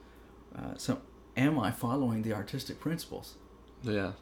[0.55, 1.01] Uh, so,
[1.35, 3.35] am I following the artistic principles?
[3.83, 4.13] Yeah.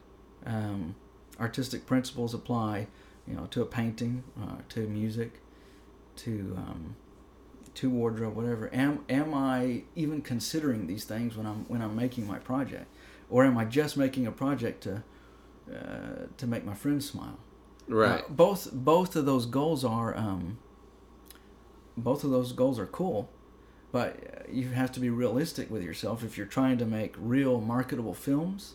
[0.44, 0.94] um,
[1.40, 2.86] artistic principles apply,
[3.26, 5.40] you know, to a painting, uh, to music,
[6.16, 6.96] to um,
[7.74, 8.70] to wardrobe, whatever.
[8.74, 12.86] Am am I even considering these things when I'm when I'm making my project,
[13.30, 15.02] or am I just making a project to
[15.72, 17.38] uh, to make my friends smile?
[17.88, 18.24] Right.
[18.24, 20.58] Uh, both both of those goals are um,
[21.96, 23.30] both of those goals are cool,
[23.92, 26.24] but you have to be realistic with yourself.
[26.24, 28.74] If you're trying to make real marketable films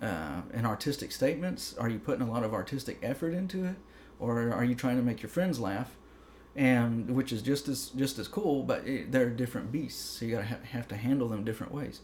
[0.00, 3.76] uh, and artistic statements, are you putting a lot of artistic effort into it,
[4.18, 5.96] or are you trying to make your friends laugh?
[6.56, 10.34] And which is just as just as cool, but it, they're different beasts, so you
[10.36, 12.00] gotta ha- have to handle them different ways.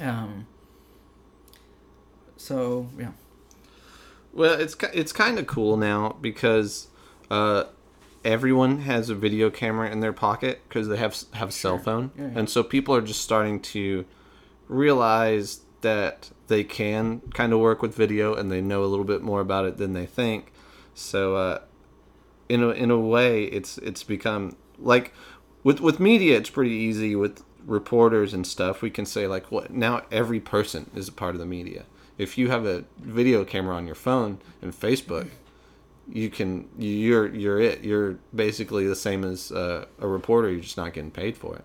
[0.00, 0.46] Um.
[2.40, 3.10] So yeah,
[4.32, 6.88] Well, it's it's kind of cool now because
[7.30, 7.64] uh,
[8.24, 12.12] everyone has a video camera in their pocket because they have have a cell phone,
[12.16, 12.38] Yeah, yeah.
[12.38, 14.06] and so people are just starting to
[14.68, 19.20] realize that they can kind of work with video and they know a little bit
[19.22, 20.50] more about it than they think.
[20.94, 21.58] So, uh,
[22.48, 25.12] in a in a way, it's it's become like
[25.62, 28.80] with with media, it's pretty easy with reporters and stuff.
[28.80, 30.02] We can say like, what now?
[30.10, 31.84] Every person is a part of the media.
[32.20, 35.28] If you have a video camera on your phone and Facebook,
[36.06, 37.82] you can you're you're it.
[37.82, 40.50] You're basically the same as uh, a reporter.
[40.50, 41.64] You're just not getting paid for it.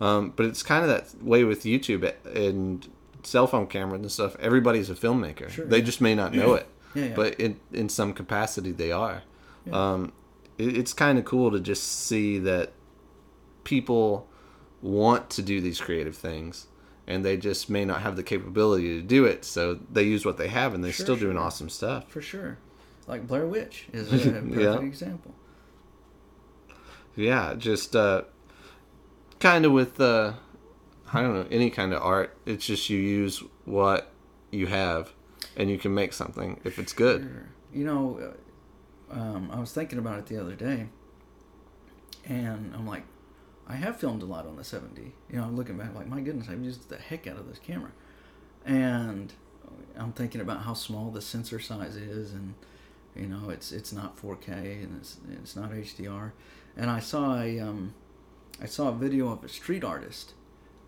[0.00, 2.86] Um, but it's kind of that way with YouTube and
[3.22, 4.36] cell phone cameras and stuff.
[4.38, 5.50] Everybody's a filmmaker.
[5.50, 5.84] Sure, they yeah.
[5.84, 7.12] just may not know it, Yeah, yeah.
[7.16, 9.22] but in in some capacity they are.
[9.72, 10.12] Um,
[10.56, 12.72] it, it's kind of cool to just see that
[13.64, 14.28] people
[14.82, 16.68] want to do these creative things
[17.06, 20.36] and they just may not have the capability to do it so they use what
[20.38, 21.42] they have and they're Sure, still doing sure.
[21.44, 22.58] awesome stuff for sure.
[23.06, 24.78] Like Blair Witch is a perfect Yeah.
[24.80, 25.34] example.
[27.14, 28.22] yeah just uh
[29.40, 30.32] kind of with uh
[31.12, 34.10] i don't know any kind of art it's just you use what
[34.50, 35.12] you have
[35.56, 37.48] and you can make something if it's good Sure.
[37.72, 38.34] You know,
[39.12, 40.88] uh, um, I was thinking about it the other day,
[42.24, 43.02] and I'm like,
[43.68, 45.12] I have filmed a lot on the 7D.
[45.30, 47.58] You know, I'm looking back like, my goodness, I've used the heck out of this
[47.58, 47.90] camera,
[48.64, 49.32] and
[49.96, 52.54] I'm thinking about how small the sensor size is, and
[53.14, 56.32] you know, it's it's not 4K and it's it's not HDR,
[56.76, 57.94] and I saw a um,
[58.60, 60.34] I saw a video of a street artist,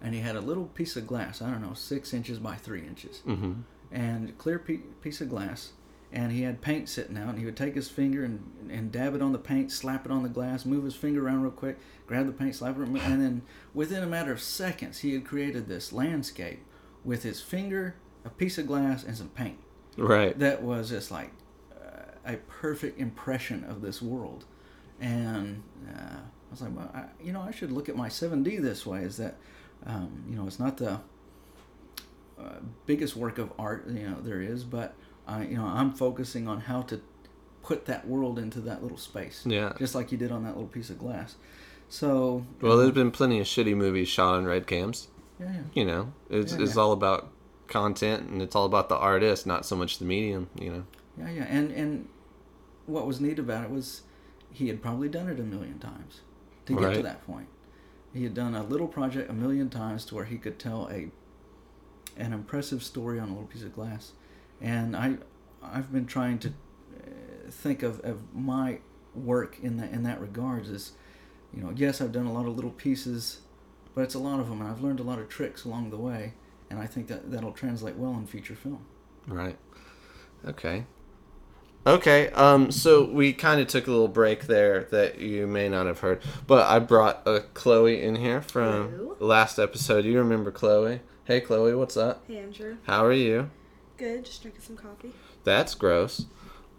[0.01, 2.87] and he had a little piece of glass, I don't know, six inches by three
[2.87, 3.21] inches.
[3.21, 3.55] Hmm
[3.91, 5.73] and clear pe- piece of glass
[6.13, 8.41] and he had paint sitting out and he would take his finger and,
[8.71, 11.43] and dab it on the paint slap it on the glass move his finger around
[11.43, 13.43] real quick grab the paint slap it and then
[13.75, 16.65] within a matter of seconds he had created this landscape
[17.05, 19.59] with his finger a piece of glass and some paint.
[19.97, 20.39] Right.
[20.39, 21.31] That was just like
[21.75, 24.45] uh, a perfect impression of this world.
[25.01, 28.61] And uh, i was like well, I, you know i should look at my 7d
[28.61, 29.03] this way.
[29.03, 29.37] Is that
[29.87, 31.01] um, you know it's not the
[32.39, 34.95] uh, biggest work of art you know there is but
[35.29, 37.01] i you know i'm focusing on how to
[37.69, 39.43] put that world into that little space.
[39.45, 39.75] Yeah.
[39.79, 41.37] Just like you did on that little piece of glass.
[41.91, 45.09] So well there's um, been plenty of shitty movies shot on red cams.
[45.39, 45.61] Yeah, yeah.
[45.75, 46.81] you know it's, Yeah, it's yeah.
[46.81, 47.31] all about
[47.67, 50.85] content and it's all about the artist not so much the medium you know.
[51.19, 52.09] Yeah, yeah, and and
[52.87, 54.03] what was neat about it was
[54.51, 56.23] he had probably done it a million times
[56.65, 57.49] to get to that point.
[58.15, 61.11] He had done a little project a million times to where he could tell a
[62.17, 64.13] an impressive story on a little piece of glass,
[64.61, 65.17] and I
[65.63, 68.79] I've been trying to uh, think of, of my
[69.15, 70.93] work in that in that regards is,
[71.55, 73.41] you know, yes I've done a lot of little pieces,
[73.95, 75.97] but it's a lot of them, and I've learned a lot of tricks along the
[75.97, 76.35] way,
[76.71, 78.85] and I think that that'll translate well in feature film.
[79.27, 79.59] Right.
[80.47, 80.85] Okay.
[81.87, 82.29] Okay.
[82.31, 82.71] Um.
[82.71, 86.23] So we kind of took a little break there that you may not have heard,
[86.47, 89.17] but I brought uh, Chloe in here from Hello.
[89.21, 90.05] last episode.
[90.05, 91.01] You remember Chloe?
[91.25, 91.75] Hey, Chloe.
[91.75, 92.25] What's up?
[92.27, 92.77] Hey Andrew.
[92.85, 93.51] How are you?
[93.99, 95.13] Good, just drinking some coffee.
[95.45, 96.27] That's gross.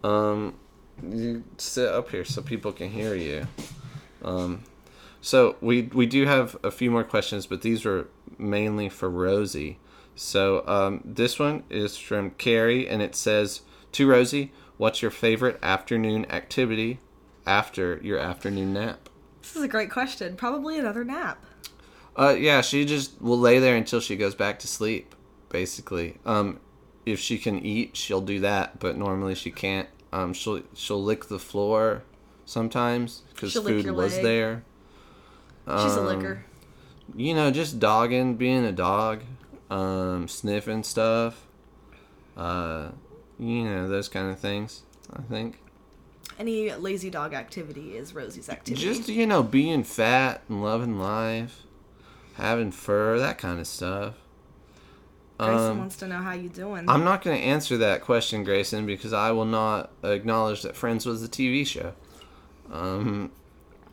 [0.03, 0.55] Um.
[1.01, 3.47] You sit up here so people can hear you.
[4.23, 4.63] Um.
[5.21, 8.07] So we we do have a few more questions, but these are
[8.37, 9.79] mainly for Rosie.
[10.15, 13.61] So um, this one is from Carrie, and it says
[13.93, 16.99] to Rosie, "What's your favorite afternoon activity
[17.45, 19.09] after your afternoon nap?"
[19.41, 20.35] This is a great question.
[20.35, 21.45] Probably another nap.
[22.17, 25.15] Uh, yeah, she just will lay there until she goes back to sleep.
[25.49, 26.59] Basically, um,
[27.11, 29.87] if she can eat, she'll do that, but normally she can't.
[30.11, 32.03] Um, she'll she'll lick the floor
[32.45, 34.23] sometimes because food was leg.
[34.23, 34.63] there.
[35.67, 36.45] She's a Um, licker.
[37.15, 39.21] you know, just dogging, being a dog,
[39.69, 41.45] um, sniffing stuff,
[42.35, 42.89] uh,
[43.37, 44.81] you know, those kind of things.
[45.15, 45.59] I think
[46.39, 48.81] Any lazy dog activity is Rosie's activity.
[48.83, 51.63] just you know, being fat and loving life,
[52.35, 54.15] having fur, that kind of stuff.
[55.39, 56.89] Grayson Um, wants to know how you doing.
[56.89, 61.05] I'm not going to answer that question, Grayson, because I will not acknowledge that Friends
[61.05, 61.93] was a TV show.
[62.71, 63.31] Um,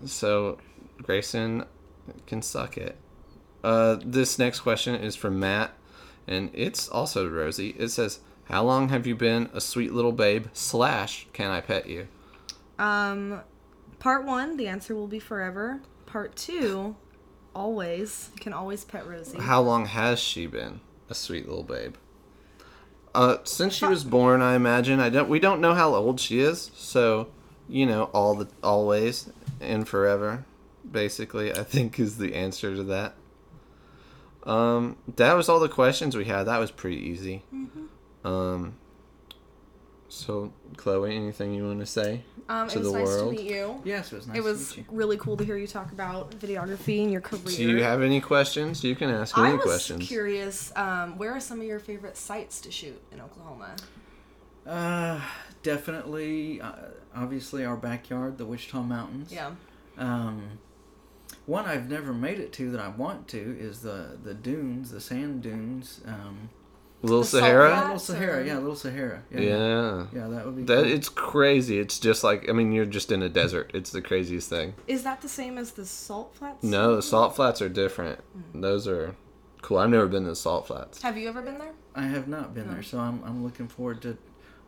[0.05, 0.59] so
[1.03, 1.65] Grayson
[2.27, 2.97] can suck it.
[3.63, 5.73] Uh, this next question is from Matt,
[6.27, 7.75] and it's also Rosie.
[7.79, 11.89] It says, "How long have you been a sweet little babe?" Slash, can I pet
[11.89, 12.09] you?
[12.79, 13.41] Um,
[14.01, 15.81] part one, the answer will be forever.
[16.07, 16.97] Part two,
[17.55, 18.31] always.
[18.35, 19.39] You can always pet Rosie.
[19.39, 21.97] How long has she been a sweet little babe?
[23.17, 25.29] uh, since she was born, I imagine I don't.
[25.29, 27.29] We don't know how old she is, so
[27.67, 30.45] you know, all the always and forever,
[30.89, 31.51] basically.
[31.51, 33.15] I think is the answer to that.
[34.45, 36.45] Um, that was all the questions we had.
[36.45, 37.43] That was pretty easy.
[38.23, 38.77] Um,
[40.09, 42.23] so Chloe, anything you want to say?
[42.49, 43.35] Um, To it was the nice world.
[43.37, 43.81] to meet you.
[43.85, 44.83] Yes, it was nice It was to meet you.
[44.85, 47.43] It was really cool to hear you talk about videography and your career.
[47.57, 48.85] Do you have any questions?
[48.85, 50.07] You can ask any I any was questions.
[50.07, 50.73] curious.
[50.77, 53.75] Um, where are some of your favorite sites to shoot in Oklahoma?
[54.67, 55.21] Uh,
[55.63, 56.73] definitely, uh,
[57.15, 59.33] obviously, our backyard, the Wichita Mountains.
[59.33, 59.53] Yeah.
[59.99, 60.59] Um,
[61.47, 65.01] one I've never made it to that I want to is the the dunes, the
[65.01, 66.01] sand dunes.
[66.07, 66.51] Um,
[67.07, 67.81] Little The Sahara.
[67.81, 69.23] Little Sahara, yeah, Little Sahara.
[69.31, 70.07] Yeah, Yeah.
[70.15, 70.63] yeah, that would be.
[70.65, 70.93] That cool.
[70.93, 71.79] it's crazy.
[71.79, 73.71] It's just like I mean, you're just in a desert.
[73.75, 74.75] It's the craziest thing.
[74.87, 76.63] Is that the same as the salt flats?
[76.63, 78.21] No, the salt flats are different.
[78.55, 79.15] Those are
[79.63, 79.79] cool.
[79.79, 81.03] I've never been to the salt flats.
[81.03, 81.73] Have you ever been there?
[81.95, 84.17] I have not been there, so I'm I'm looking forward to.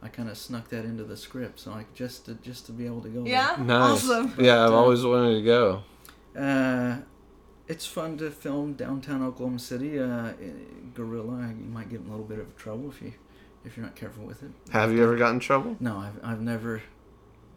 [0.00, 2.86] I kind of snuck that into the script, so I just to just to be
[2.86, 3.24] able to go.
[3.24, 3.32] there.
[3.32, 3.56] Yeah.
[3.58, 4.04] Nice.
[4.08, 4.32] Awesome.
[4.38, 5.82] Yeah, I've always wanted to go.
[6.38, 6.98] Uh,
[7.68, 9.98] it's fun to film downtown Oklahoma City.
[9.98, 10.32] Uh,
[10.94, 13.12] guerrilla, you might get in a little bit of trouble if you
[13.64, 14.50] if you're not careful with it.
[14.70, 15.76] Have you ever gotten in trouble?
[15.80, 16.82] No, I've I've never.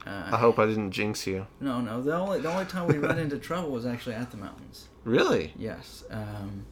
[0.06, 1.46] Uh, I hope I didn't jinx you.
[1.60, 2.02] No, no.
[2.02, 4.88] The only the only time we run into trouble was actually at the mountains.
[5.04, 5.54] Really?
[5.58, 6.66] Yes, um,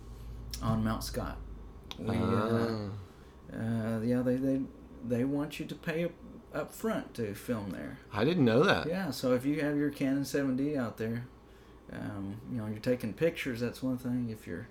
[0.63, 1.37] on Mount Scott.
[1.99, 2.67] We, uh,
[3.51, 3.55] Ah.
[3.55, 4.61] uh, yeah, they, they
[5.07, 6.11] they want you to pay up,
[6.53, 7.99] up front to film there.
[8.13, 8.87] I didn't know that.
[8.87, 11.25] Yeah, so if you have your Canon 7D out there,
[11.93, 13.59] um, you know you're taking pictures.
[13.59, 14.29] That's one thing.
[14.29, 14.67] If you're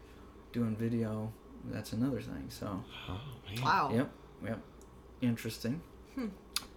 [0.52, 1.32] doing video,
[1.66, 2.46] that's another thing.
[2.48, 3.20] So, Oh,
[3.54, 3.62] man.
[3.64, 3.90] Wow.
[3.94, 4.10] yep,
[4.44, 4.60] yep,
[5.20, 5.80] interesting.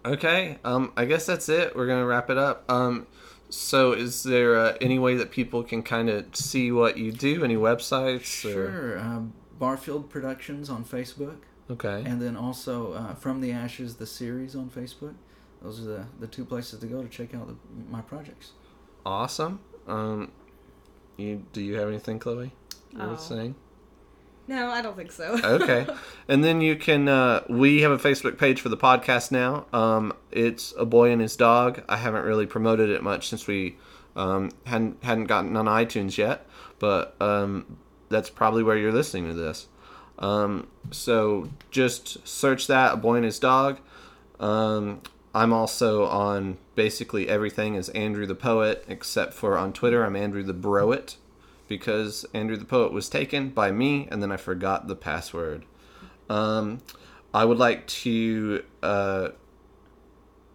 [0.05, 0.57] Okay.
[0.63, 1.75] Um, I guess that's it.
[1.75, 2.69] We're gonna wrap it up.
[2.71, 3.07] Um,
[3.49, 7.43] so is there uh, any way that people can kind of see what you do?
[7.43, 8.45] Any websites?
[8.45, 8.71] Or...
[8.71, 8.99] Sure.
[8.99, 11.37] Um, Barfield Productions on Facebook.
[11.69, 12.03] Okay.
[12.05, 15.13] and then also uh, from the ashes the series on facebook
[15.61, 17.55] those are the, the two places to go to check out the,
[17.89, 18.51] my projects
[19.05, 19.61] Awesome.
[19.87, 20.31] Um,
[21.17, 22.51] you do you have anything, Chloe?
[22.91, 23.15] You were Oh.
[23.17, 23.55] saying?
[24.47, 25.39] No, I don't think so.
[25.43, 25.87] okay
[26.27, 30.11] and then you can uh, we have a facebook page for the podcast now um,
[30.31, 33.77] it's a boy and his dog i haven't really promoted it much since we
[34.17, 36.45] um, hadn't hadn't gotten on itunes yet
[36.79, 37.77] but um,
[38.09, 39.67] that's probably where you're listening to this
[40.19, 43.79] um, so just search that a boy and his dog
[44.41, 44.99] um,
[45.33, 50.43] i'm also on basically everything as andrew the poet except for on twitter i'm andrew
[50.43, 51.17] the broet
[51.71, 55.63] because Andrew the Poet was taken by me, and then I forgot the password.
[56.29, 56.79] Um,
[57.33, 59.29] I would like to uh,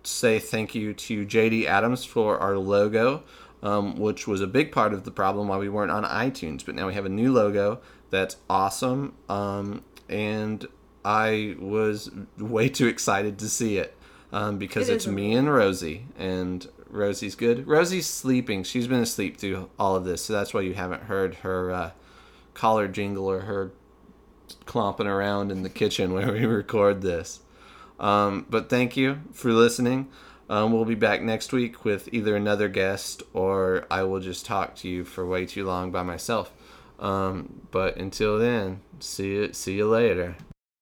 [0.02, 3.22] say thank you to JD Adams for our logo,
[3.62, 6.66] um, which was a big part of the problem why we weren't on iTunes.
[6.66, 10.66] But now we have a new logo that's awesome, um, and
[11.02, 13.95] I was way too excited to see it
[14.32, 17.66] um, because It it's me and Rosie, and Rosie's good.
[17.66, 18.64] Rosie's sleeping.
[18.64, 21.90] She's been asleep through all of this, so that's why you haven't heard her uh,
[22.54, 23.72] collar jingle or her
[24.64, 27.40] clomping around in the kitchen where we record this.
[27.98, 30.08] Um, but thank you for listening.
[30.48, 34.76] Um, we'll be back next week with either another guest or I will just talk
[34.76, 36.52] to you for way too long by myself.
[37.00, 40.36] Um, but until then, see you, see you later.